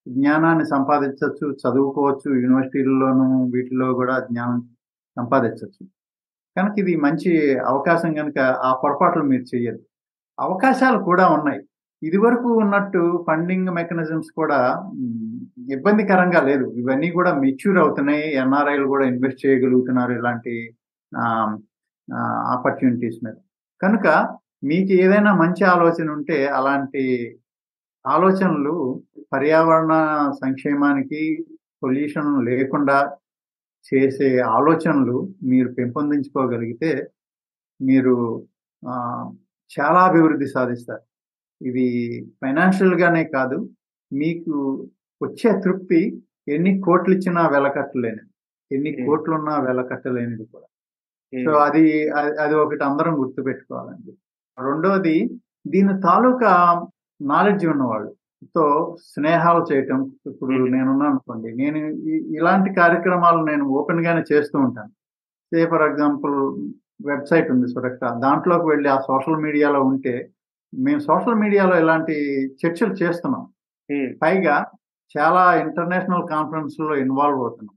జ్ఞానాన్ని 0.08 0.66
సంపాదించవచ్చు 0.74 1.46
చదువుకోవచ్చు 1.62 2.28
యూనివర్సిటీల్లోనూ 2.42 3.26
వీటిలో 3.54 3.88
కూడా 3.94 4.14
జ్ఞానం 4.28 4.60
సంపాదించవచ్చు 5.16 5.82
కనుక 6.56 6.74
ఇది 6.78 6.92
మంచి 7.06 7.32
అవకాశం 7.72 8.10
కనుక 8.14 8.38
ఆ 8.68 8.70
పొరపాట్లు 8.82 9.24
మీరు 9.32 9.44
చెయ్యదు 9.54 9.80
అవకాశాలు 10.38 10.98
కూడా 11.08 11.24
ఉన్నాయి. 11.36 11.60
ఇది 12.02 12.18
వరకు 12.24 12.48
ఉన్నట్టు 12.62 13.00
ఫండింగ్ 13.28 13.70
మెకానిజమ్స్ 13.78 14.30
కూడా 14.40 14.58
ఇబ్బందికరంగా 15.76 16.40
లేదు. 16.48 16.66
ఇవన్నీ 16.80 17.08
కూడా 17.18 17.30
మెచ్యూర్ 17.42 17.78
అవుతున్నాయి. 17.78 18.24
ఎన్ఆర్ఐలు 18.42 18.86
కూడా 18.86 19.04
ఇన్వెస్ట్ 19.12 19.42
చేయగలుగుతున్నారు 19.46 20.12
ఇలాంటి 20.18 20.54
ఆపర్చునిటీస్ 22.54 23.18
మీద. 23.26 23.36
కనుక 23.80 24.06
మీకు 24.64 24.92
ఏదైనా 24.92 25.34
మంచి 25.34 25.64
ఆలోచన 25.64 26.10
ఉంటే 26.10 26.46
అలాంటి 26.46 27.36
ఆలోచనలు 28.06 29.02
పర్యావరణ 29.32 29.92
సంక్షేమానికి 30.30 31.46
పొల్యూషన్ 31.82 32.44
లేకుండా 32.44 33.16
చేసే 33.94 34.38
ఆలోచనలు 34.38 35.28
మీరు 35.42 35.72
పెంపొందించుకోగలిగితే 35.72 37.10
మీరు 37.82 38.46
చాలా 39.80 40.04
అభివృద్ధి 40.04 40.48
సాధిస్తారు. 40.48 41.02
ఇది 41.64 42.24
ఫైనాన్షియల్ 42.42 42.94
గానే 42.94 43.24
కాదు 43.24 43.70
మీకు 44.12 44.88
వచ్చే 45.22 45.60
తృప్తి 45.60 46.22
ఎన్ని 46.48 46.80
కోట్లు 46.80 47.14
ఇచ్చినా 47.14 47.48
వెలకట్టలేనిది. 47.48 48.30
ఎన్ని. 48.74 49.06
కోట్లున్నా 49.06 49.60
వెలకట్టలేనిది 49.60 50.44
కూడా. 50.44 50.66
సో 51.44 51.50
అది 51.50 52.10
అది- 52.10 52.38
అది 52.40 52.54
ఒకటి 52.54 52.84
అందరం 52.84 53.18
గుర్తుపెట్టుకోవాలండి. 53.18 54.12
రెండోది 54.66 55.16
దీని 55.66 55.94
తాలూకా 56.00 56.52
నాలెడ్జ్ 57.20 57.66
ఉన్నవాళ్ళు. 57.66 58.10
తో 58.56 58.64
స్నేహాలు 59.12 59.62
చేయటం 59.70 60.00
ఇప్పుడు. 60.26 60.52
నేనున్నాను 60.74 61.10
అనుకోండి 61.10 61.48
నేను 61.56 61.78
ఇలాంటి 62.36 62.70
కార్యక్రమాలు 62.74 63.40
నేను 63.44 63.64
ఓపెన్ 63.78 64.06
గానే 64.06 64.22
చేస్తూ 64.32 64.56
ఉంటాను. 64.58 64.92
సే 65.52 65.66
ఫర్ 65.66 65.82
ఎగ్జాంపుల్ 65.82 66.36
వెబ్సైట్ 67.06 67.50
ఉంది 67.50 67.66
సురక్ష 67.68 68.00
దాంట్లోకి 68.24 68.66
వెళ్ళి 68.68 68.88
ఆ 68.88 68.98
సోషల్ 69.00 69.42
మీడియాలో 69.46 69.80
ఉంటే 69.82 70.14
మేము 70.72 71.00
సోషల్ 71.00 71.34
మీడియాలో 71.34 71.74
ఇలాంటి 71.78 72.16
చర్చలు 72.61 72.94
చేస్తున్నాం. 73.02 73.44
పైగా 74.22 74.56
చాలా 75.14 75.42
ఇంటర్నేషనల్ 75.61 76.28
కాన్ఫరెన్స్లో 76.28 76.96
ఇన్వాల్వ్ 76.96 77.38
అవుతున్నాం. 77.40 77.76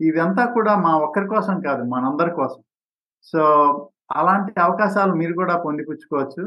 ఇదంతా 0.00 0.44
కూడా 0.46 0.72
మా 0.76 0.92
ఒక్కరి 0.98 1.28
కోసం 1.28 1.60
కాదు 1.60 1.82
మనందరి 1.84 2.30
కోసం. 2.30 2.60
సో 3.24 3.42
అలాంటి 4.10 4.52
అవకాశాలు 4.66 5.12
మీరు 5.20 5.34
కూడా 5.40 5.54
పొందిపుచ్చుకోవచ్చు. 5.66 6.42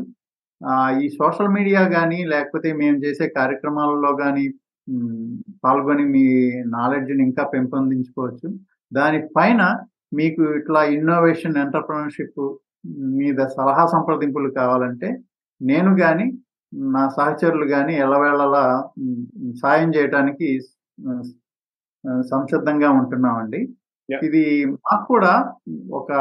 ఈ 1.03 1.05
సోషల్ 1.19 1.53
మీడియా 1.57 1.81
కానీ 1.97 2.19
లేకపోతే 2.33 2.69
మేము 2.81 2.97
చేసే 3.05 3.25
కార్యక్రమాలలో 3.39 4.11
కానీ 4.23 4.45
పాల్గొని 5.65 6.05
మీ 6.15 6.23
నాలెడ్జ్ని 6.75 7.21
ఇంకా 7.29 7.43
పెంపొందించుకోవచ్చు. 7.55 8.47
దానిపైన 8.91 9.61
మీకు 10.19 10.43
ఇట్లా 10.59 10.81
ఇన్నోవేషన్ 10.95 11.57
ఎంటర్ప్రినర్షిప్ 11.65 12.41
మీద 13.19 13.39
సలహా 13.55 13.83
సంప్రదింపులు 13.95 14.49
కావాలంటే 14.59 15.09
నేను 15.61 15.91
కానీ 16.03 16.25
నా 16.93 17.03
సహచరులు 17.17 17.65
కానీ 17.73 17.93
ఎల్లవేళలా 18.05 18.63
సాయం 19.63 19.89
చేయడానికి 19.97 20.47
సంసిద్ధంగా 22.31 22.89
ఉంటున్నామండి. 22.99 23.61
ఇది 24.09 24.65
మాకు 24.65 25.05
కూడా 25.07 25.53
ఒక 25.91 26.11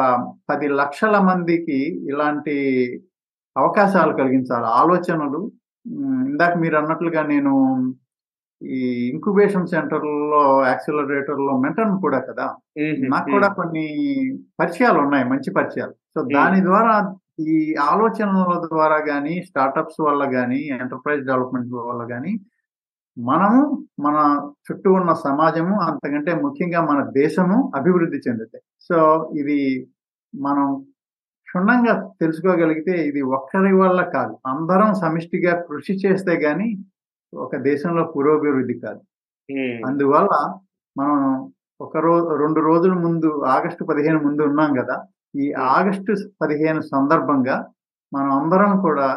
పది 0.50 0.68
లక్షల 0.68 1.18
మందికి 1.18 2.06
ఇలాంటి 2.10 2.56
అవకాశాలు 3.56 4.12
కలిగించాలి. 4.12 4.66
ఆలోచనలు. 4.66 5.50
ఇందాక 6.26 6.54
మీరు 6.56 6.76
అన్నట్లుగా 6.76 7.22
నేను 7.22 7.52
ఈ 8.62 9.10
ఇంక్యుబేషన్ 9.10 9.66
సెంటర్లో 9.66 10.66
యాక్సిలరేటర్లో 10.66 11.58
మెంటర్ 11.58 12.00
కూడా 12.00 12.18
కదా. 12.18 12.56
నాకు 13.08 13.30
కూడా 13.30 13.48
కొన్ని 13.48 13.86
పరిచయాలు 14.60 14.98
ఉన్నాయి 14.98 15.24
మంచి 15.24 15.52
పరిచయాలు. 15.52 15.92
సో 15.92 16.22
దాని 16.22 16.64
ద్వారా 16.64 17.16
ఈ 17.40 17.74
ఆలోచనల 17.80 18.66
ద్వారా 18.66 18.98
కానీ 18.98 19.42
స్టార్టప్స్ 19.42 20.00
వల్ల 20.00 20.30
కానీ 20.30 20.68
ఎంటర్ప్రైజ్ 20.80 21.26
డెవలప్మెంట్ 21.26 21.68
వల్ల 21.72 22.04
కానీ 22.06 22.40
మనము 23.16 23.60
మన 24.00 24.16
చుట్టూ 24.66 24.92
ఉన్న 24.92 25.12
సమాజము 25.12 25.74
అంతకంటే 25.80 26.32
ముఖ్యంగా 26.34 26.80
మన 26.80 27.00
దేశము 27.10 27.72
అభివృద్ధి 27.74 28.18
చెందుతాయి 28.26 28.64
సో 28.88 28.98
ఇది 29.32 29.58
మనం 30.34 30.66
క్షుణ్ణంగా 31.48 31.92
తెలుసుకోగలిగితే 32.20 32.94
ఇది 33.08 33.22
ఒక్కరి 33.22 33.72
వల్ల 33.72 34.02
కాదు. 34.02 34.38
అందరం 34.46 34.94
సమిష్టిగా 34.94 35.52
కృషి 35.68 35.94
చేస్తే 35.94 36.34
గాని 36.36 36.68
ఒక 37.32 37.56
దేశంలో 37.56 38.04
పురోభివృద్ధి 38.04 38.74
కాదు. 38.80 39.00
అందువల్ల 39.86 40.32
మనం 40.96 41.20
ఒక 41.80 41.96
రోజు 41.98 42.28
రెండు 42.34 42.60
రోజుల 42.60 42.94
ముందు 42.94 43.28
ఆగస్టు 43.46 43.84
పదిహేను 43.84 44.18
ముందు 44.18 44.42
ఉన్నాం 44.42 44.70
కదా 44.74 44.96
ఈ 45.34 45.46
ఆగస్టు 45.52 46.12
పదిహేను 46.40 46.80
సందర్భంగా 46.80 47.56
మనం 48.12 48.30
అందరం 48.32 48.80
కూడా 48.80 49.08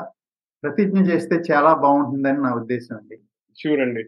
ప్రతిజ్ఞ 0.64 1.00
చేస్తే 1.10 1.36
చాలా 1.52 1.74
బాగుంటుందని 1.74 2.41
నా 2.41 2.52
ఉద్దేశం 2.54 2.95
అండి. 2.97 3.18
షూర్ 3.64 3.80
అండి 3.80 4.03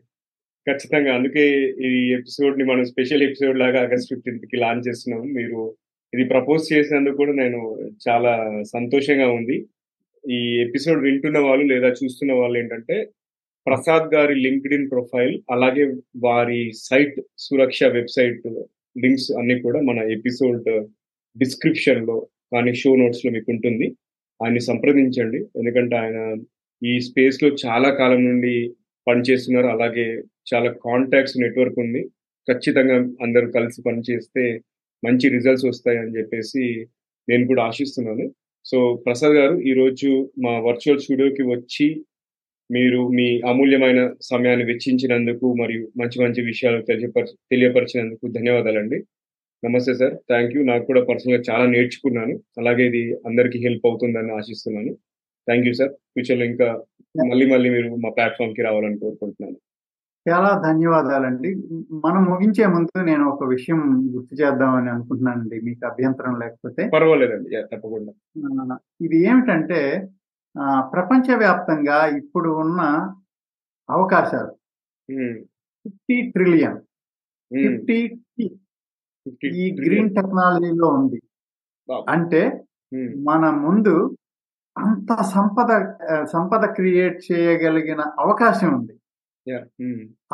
ఖచ్చితంగా 0.70 1.16
అందుకే 1.16 1.70
ఈ 1.70 2.14
ఎపిసోడ్ని 2.14 2.64
మనం 2.64 2.86
స్పెషల్ 2.86 3.24
ఎపిసోడ్ 3.24 3.60
లాగా 3.60 3.82
ఆగస్ట్ 3.82 4.14
ఫిఫ్టీన్త్కి 4.14 4.58
లాంచ్ 4.58 4.88
చేస్తున్నాం. 4.88 5.28
మీరు 5.28 5.76
ఇది 6.14 6.24
ప్రపోజ్ 6.24 6.74
చేసినందుకు 6.74 7.16
కూడా 7.16 7.34
నేను 7.34 7.90
చాలా 8.10 8.64
సంతోషంగా 8.64 9.28
ఉంది. 9.28 9.66
ఈ 10.30 10.62
ఎపిసోడ్ 10.62 11.04
వింటున్న 11.04 11.40
వాళ్ళు 11.40 11.66
లేదా 11.66 11.88
చూస్తున్న 12.04 12.34
వాళ్ళు 12.34 12.60
ఏంటంటే 12.60 13.10
ప్రసాద్ 13.68 14.14
గారి 14.16 14.36
లింక్డ్ 14.36 14.74
ఇన్ 14.74 14.92
ప్రొఫైల్ 14.92 15.42
అలాగే 15.52 15.96
వారి 16.18 16.72
సైట్ 16.76 17.22
సురక్ష 17.38 17.84
వెబ్సైట్ 17.84 18.42
లింక్స్ 18.98 19.32
అన్ని 19.32 19.60
కూడా 19.60 19.82
మన 19.82 20.00
ఎపిసోడ్ 20.12 20.88
డిస్క్రిప్షన్లో 21.38 22.28
కానీ 22.54 22.74
షో 22.74 22.96
నోట్స్లో 22.96 23.32
మీకు 23.32 23.52
ఉంటుంది. 23.52 23.96
ఆయన్ని 24.44 24.60
సంప్రదించండి. 24.60 25.38
ఎందుకంటే 25.38 25.96
ఆయన 25.96 26.36
ఈ 26.86 27.00
స్పేస్లో 27.00 27.50
చాలా 27.66 27.90
కాలం 27.94 28.26
నుండి 28.26 28.74
పనిచేస్తున్నారు. 29.08 29.68
అలాగే 29.68 30.08
చాలా 30.52 30.70
కాంటాక్ట్స్ 30.86 31.38
నెట్వర్క్ 31.44 31.80
ఉంది. 31.86 32.02
ఖచ్చితంగా 32.48 32.98
అందరూ 33.26 33.48
కలిసి 33.52 33.80
పనిచేస్తే 33.88 34.44
మంచి 35.04 35.26
రిజల్ట్స్ 35.30 35.66
వస్తాయి 35.66 35.98
అని 35.98 36.16
చెప్పేసి 36.18 36.64
నేను 37.28 37.44
కూడా 37.48 37.62
ఆశిస్తున్నాను. 37.64 38.26
సో 38.66 38.78
ప్రసాద్ 39.06 39.36
గారు 39.40 39.56
ఈరోజు 39.72 40.10
మా 40.46 40.54
వర్చువల్ 40.68 41.00
స్టూడియోకి 41.00 41.44
వచ్చి 41.54 41.88
మీరు 42.70 43.00
మీ 43.18 43.28
అమూల్యమైన 43.52 44.02
సమయాన్ని 44.22 44.66
వెచ్చించినందుకు 44.66 45.48
మరియు 45.62 45.84
మంచి 46.02 46.18
మంచి 46.24 46.42
విషయాలు 46.42 46.80
తెలియపర 46.82 47.26
తెలియపరిచినందుకు 47.52 48.26
ధన్యవాదాలండి. 48.38 48.98
నమస్తే 49.64 49.94
సార్. 49.94 50.14
థ్యాంక్ 50.30 50.54
యూ 50.56 50.62
నాకు 50.64 50.84
కూడా 50.86 51.02
పర్సనల్గా 51.10 51.42
చాలా 51.50 51.66
నేర్చుకున్నాను. 51.66 52.36
అలాగే 52.60 52.84
ఇది 52.92 53.02
అందరికీ 53.30 53.58
హెల్ప్ 53.66 53.86
అవుతుందని 53.90 54.32
ఆశిస్తున్నాను. 54.40 54.94
థ్యాంక్ 55.48 55.68
యూ 55.68 55.74
సార్ 55.74 55.90
ఫ్యూచర్లో 55.90 56.46
ఇంకా 56.46 56.84
మళ్ళీ 57.30 57.52
మళ్ళీ 57.52 57.70
మీరు 57.70 57.96
మా 57.96 58.10
ప్లాట్ఫామ్కి 58.10 58.62
రావాలని 58.62 59.00
కోరుకుంటున్నాను. 59.00 59.58
చాలా 60.30 60.62
ధన్యవాదాలండి. 60.66 61.56
మనం 62.06 62.24
ముగించే 62.24 62.66
ముందు 62.66 63.02
నేను 63.02 63.30
ఒక 63.30 63.44
విషయం 63.44 64.08
గుర్తు 64.16 64.36
చేద్దామని 64.36 64.90
అనుకుంటున్నానండి. 64.90 65.62
మీకు 65.62 65.88
అభ్యంతరం 65.88 66.40
లేకపోతే. 66.40 66.90
పర్వాలేదండి. 66.90 67.50
తప్పకుండా. 67.76 68.78
ఇది 69.02 69.18
ఏమిటంటే 69.18 70.08
ఆ, 70.60 70.90
ప్రపంచవ్యాప్తంగా 70.94 72.18
ఇప్పుడు 72.18 72.50
ఉన్న 72.50 72.82
అవకాశాలు. 73.90 74.52
Fifty 75.84 76.32
trillion. 76.32 76.78
ఫిఫ్టీ 77.56 78.08
50 79.28 79.56
ఈ 79.56 79.76
గ్రీన్ 79.76 80.16
టెక్నాలజీలో 80.16 80.88
ఉంది. 80.88 81.22
అంటే 82.10 82.64
మన 83.16 83.50
ముందు 83.50 84.18
అంత 84.76 85.12
సంపద 85.34 85.72
సంపద 86.34 86.64
క్రియేట్ 86.78 87.18
చేయగలిగిన 87.28 88.02
అవకాశం 88.24 88.70
ఉంది. 88.78 88.94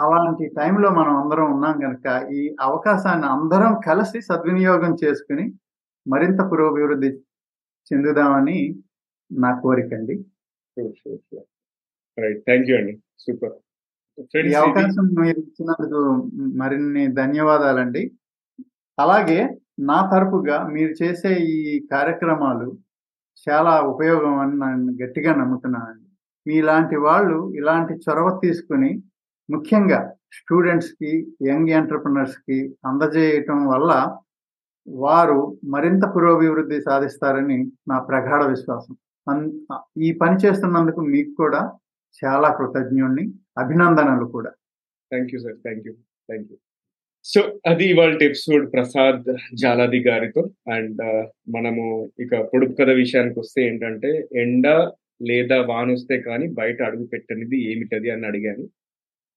అలాంటి 0.03 0.45
టైంలో 0.57 0.89
మనం 0.97 1.13
అందరం 1.21 1.47
ఉన్నాం 1.55 1.75
కనుక 1.83 2.07
ఈ 2.37 2.41
అవకాశాన్ని 2.67 3.27
అందరం 3.35 3.73
కలిసి 3.87 4.19
సద్వినియోగం 4.29 4.93
చేసుకుని 5.03 5.45
మరింత 6.05 6.39
పురోభివృద్ధి 6.51 7.09
చెందుదామని 7.91 8.57
నా 9.31 9.51
కోరిక 9.63 9.93
అండి. 9.99 10.15
థ్యాంక్ 10.77 12.69
యూ 12.71 12.77
సూపర్ 13.25 13.55
ఈ 14.49 14.53
అవకాశం 14.61 15.07
మీరు 15.21 15.39
ఇచ్చినందుకు 15.45 16.01
మరిన్ని 16.61 17.03
ధన్యవాదాలండి. 17.19 18.03
అలాగే 18.97 19.39
నా 19.89 19.97
తరపుగా 20.11 20.57
మీరు 20.75 20.93
చేసే 21.01 21.31
ఈ 21.55 21.57
కార్యక్రమాలు 21.91 22.67
చాలా 23.45 23.73
ఉపయోగం 23.91 24.35
అని 24.43 24.55
నేను 24.63 24.93
గట్టిగా 25.01 25.31
నమ్ముతున్నానండి. 25.41 26.05
మీలాంటి 26.45 26.97
వాళ్ళు 27.07 27.37
ఇలాంటి 27.59 27.93
చొరవ 28.05 28.27
తీసుకుని 28.43 28.91
ముఖ్యంగా 29.49 29.99
స్టూడెంట్స్కి 30.37 31.11
యంగ్ 31.49 31.71
ఎంటర్ప్రినర్స్కి 31.79 32.57
అందజేయటం 32.89 33.59
వల్ల 33.73 33.91
వారు 34.87 35.39
మరింత 35.73 36.03
పురోభివృద్ధి 36.15 36.77
సాధిస్తారని 36.87 37.59
నా 37.91 37.97
ప్రగాఢ 38.09 38.41
విశ్వాసం. 38.53 38.95
ఈ 40.07 40.11
పని 40.21 40.37
చేస్తున్నందుకు 40.45 41.01
మీకు 41.13 41.33
కూడా 41.41 41.61
చాలా 42.21 42.49
కృతజ్ఞుణ్ణి 42.59 43.25
అభినందనలు 43.63 44.27
కూడా. 44.37 44.53
Thank 45.11 45.33
you 45.35 45.41
sir. 45.45 45.57
Thank 45.65 45.85
you 45.87 45.93
thank 46.29 46.47
you 46.51 46.57
so 47.27 47.39
అది 47.67 47.85
ఇవాళ 47.85 48.11
ఎపిసోడ్ 48.23 48.65
ప్రసాద్ 48.73 49.25
జాలాది 49.61 49.99
గారితో. 49.99 50.41
అండ్ 50.75 50.99
uh, 51.07 51.23
మనము 51.55 51.83
ఇక 52.19 52.35
పొడుపు 52.51 52.73
కథ 52.73 52.89
విషయానికి 53.01 53.37
వస్తే 53.39 53.59
ఏంటంటే 53.67 54.09
ఎండ 54.43 54.67
లేదా 55.21 55.57
వాన 55.61 55.87
వస్తే 55.91 56.15
కానీ 56.21 56.45
బయట 56.59 56.79
అడుగు 56.81 57.05
పెట్టనిది 57.05 57.57
ఏమిటది 57.71 58.09
అని 58.11 58.25
అడిగాను. 58.25 58.65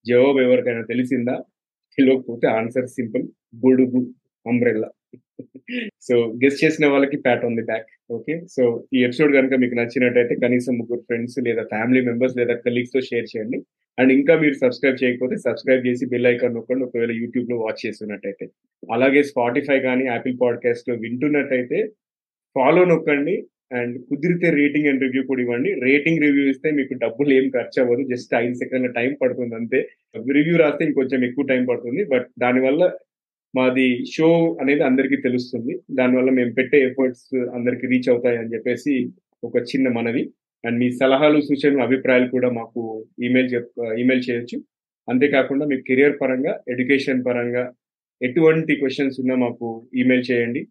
జవాబు 0.05 0.39
ఎవరికైనా 0.39 0.83
తెలిసిందా? 0.83 1.35
తెలియకపోతే 1.97 2.47
ఆన్సర్ 2.59 2.87
సింపుల్ 2.97 3.25
గొడుగు 3.65 4.01
అంబ్రెల్లా 4.45 4.89
సో 6.07 6.15
గెస్ట్ 6.43 6.63
చేసిన 6.63 6.85
వాళ్ళకి 6.87 7.17
pat 7.17 7.45
on 7.45 7.57
the 7.59 7.61
back 7.61 7.89
okay 8.11 8.33
so 8.55 8.63
ఈ 8.93 8.99
ఎపిసోడ్ 9.03 9.31
కనుక 9.37 9.53
మీకు 9.53 9.75
నచ్చినట్టయితే 9.75 10.35
కనీసం 10.35 10.73
ముగ్గురు 10.77 10.99
ఫ్రెండ్స్ 10.99 11.37
లేదా 11.47 11.63
ఫ్యామిలీ 11.63 12.01
మెంబర్స్ 12.05 12.37
లేదా 12.37 12.53
కలీగ్స్తో 12.65 13.01
షేర్ 13.01 13.27
చేయండి. 13.31 13.59
అండ్ 13.99 14.11
ఇంకా 14.11 14.33
మీరు 14.39 14.53
సబ్స్క్రైబ్ 14.53 15.01
చేయకపోతే 15.03 15.35
సబ్స్క్రైబ్ 15.37 15.87
చేసి 15.87 16.05
బెల్ 16.05 16.27
ఐకాన్ 16.27 16.55
నొక్కండి. 16.55 16.83
ఒకవేళ 16.85 17.11
యూట్యూబ్లో 17.11 17.55
వాచ్ 17.57 17.81
చేస్తున్నట్టయితే. 17.85 18.45
అలాగే 18.93 19.21
స్పాటిఫై 19.23 19.79
కానీ 19.79 20.05
యాపిల్ 20.05 20.37
పాడ్కాస్ట్లో 20.41 20.95
వింటున్నట్టయితే 20.95 21.79
ఫాలో 22.55 22.83
నొక్కండి. 22.85 23.35
అండ్ 23.79 23.95
కుదిరితే 24.09 24.47
రేటింగ్ 24.49 24.87
అండ్ 24.87 25.03
రివ్యూ 25.05 25.21
కూడా 25.27 25.41
ఇవ్వండి. 25.41 25.71
రేటింగ్ 25.87 26.23
రివ్యూ 26.23 26.45
ఇస్తే 26.49 26.71
మీకు 26.71 26.93
డబ్బులు 26.93 27.31
ఏం 27.33 27.45
ఖర్చు 27.49 27.77
అవ్వదు. 27.83 28.03
జస్ట్ 28.13 28.35
ఐదు 28.35 28.53
సెకండ్ల 28.53 28.89
టైం 28.91 29.11
పడుతుంది 29.21 29.55
అంతే. 29.55 29.79
రివ్యూ 30.37 30.55
రాస్తే 30.57 30.85
ఇంకొంచెం 30.85 31.23
ఎక్కువ 31.23 31.45
టైం 31.45 31.65
పడుతుంది. 31.65 32.03
బట్ 32.03 32.27
దానివల్ల 32.39 32.83
మాది 33.55 33.87
షో 34.13 34.27
అనేది 34.61 34.83
అందరికీ 34.89 35.17
తెలుస్తుంది. 35.25 35.73
దానివల్ల 35.99 36.29
మేము 36.37 36.51
పెట్టే 36.57 36.77
ఎఫర్ట్స్ 36.89 37.25
అందరికి 37.57 37.85
రీచ్ 37.91 38.09
అవుతాయి 38.09 38.37
అని 38.41 38.53
చెప్పేసి 38.53 38.93
ఒక 39.43 39.55
చిన్న 39.71 39.87
మనవి. 39.97 40.23
అండ్ 40.63 40.77
మీ 40.81 40.87
సలహాలు 40.99 41.39
సూచనలు 41.41 41.81
అభిప్రాయాలు 41.87 42.27
కూడా 42.35 42.49
మాకు 42.59 42.81
ఈమెయిల్ 43.27 43.49
చెప్ 43.53 43.71
ఈమెయిల్ 44.01 44.23
చేయొచ్చు. 44.29 44.57
అంతేకాకుండా 45.07 45.65
మీ 45.71 45.77
కెరియర్ 45.87 46.15
పరంగా 46.21 46.53
ఎడ్యుకేషన్ 46.73 47.21
పరంగా 47.27 47.63
ఎటువంటి 48.21 48.73
క్వశ్చన్స్ 48.81 49.17
ఉన్నా 49.21 49.35
మాకు 49.45 49.67
ఈమెయిల్ 50.01 50.25
చేయండి. 50.31 50.61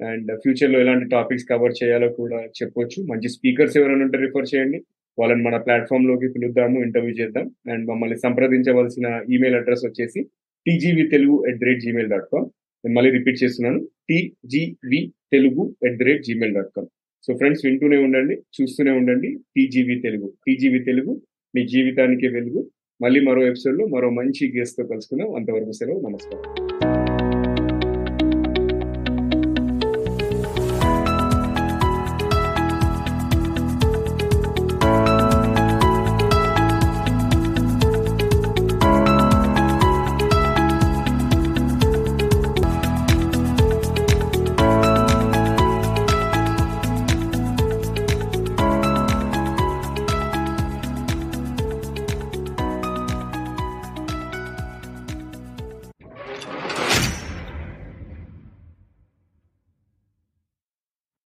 అండ్ 0.00 0.30
ఫ్యూచర్లో 0.42 0.78
ఎలాంటి 0.84 1.06
టాపిక్స్ 1.16 1.48
కవర్ 1.50 1.74
చేయాలో 1.80 2.08
కూడా 2.20 2.38
చెప్పొచ్చు. 2.58 2.98
మంచి 3.10 3.28
స్పీకర్స్ 3.36 3.76
ఎవరైనా 3.80 4.04
ఉంటే 4.06 4.18
రిఫర్ 4.24 4.50
చేయండి. 4.52 4.78
వాళ్ళని 5.18 5.42
మన 5.48 5.56
ప్లాట్ఫామ్లోకి 5.66 6.28
పిలుద్దాము 6.34 6.78
ఇంటర్వ్యూ 6.86 7.14
చేద్దాం. 7.20 7.46
అండ్ 7.72 7.84
మమ్మల్ని 7.90 8.18
సంప్రదించవలసిన 8.24 9.06
ఈమెయిల్ 9.34 9.58
అడ్రస్ 9.60 9.84
వచ్చేసి 9.88 10.22
TGV 10.66 11.08
Telugu 11.08 11.46
at 11.48 11.58
the 11.58 11.64
rate 11.64 11.80
Gmail 11.80 12.10
dot 12.10 12.26
com 12.32 12.46
నేను 12.84 12.94
మళ్ళీ 12.96 13.10
రిపీట్ 13.10 13.42
చేస్తున్నాను. 13.44 13.88
TGV 14.08 15.12
Telugu 15.32 15.76
at 15.86 15.96
the 15.98 16.04
rate 16.04 16.22
Gmail 16.22 16.54
dot 16.54 16.70
com 16.76 16.86
so 17.26 17.36
friends 17.36 17.66
వింటూనే 17.66 17.96
ఉండండి 17.96 18.34
చూస్తూనే 18.34 18.90
ఉండండి. 18.90 19.38
టీజీవి 19.56 20.00
తెలుగు 20.00 20.32
టీజీవి 20.46 20.78
తెలుగు 20.78 21.22
మీ 21.54 21.68
జీవితానికే 21.68 22.28
వెలుగు. 22.28 22.70
మళ్ళీ 23.02 23.20
మరో 23.20 23.46
ఎపిసోడ్లో 23.46 23.86
మరో 23.86 24.10
మంచి 24.10 24.58
గెస్ట్తో 24.58 24.84
కలుసుకుందాం. 24.86 25.34
అంతవరకు 25.34 25.72
సెలవు 25.72 26.00
నమస్కారం. 26.08 26.91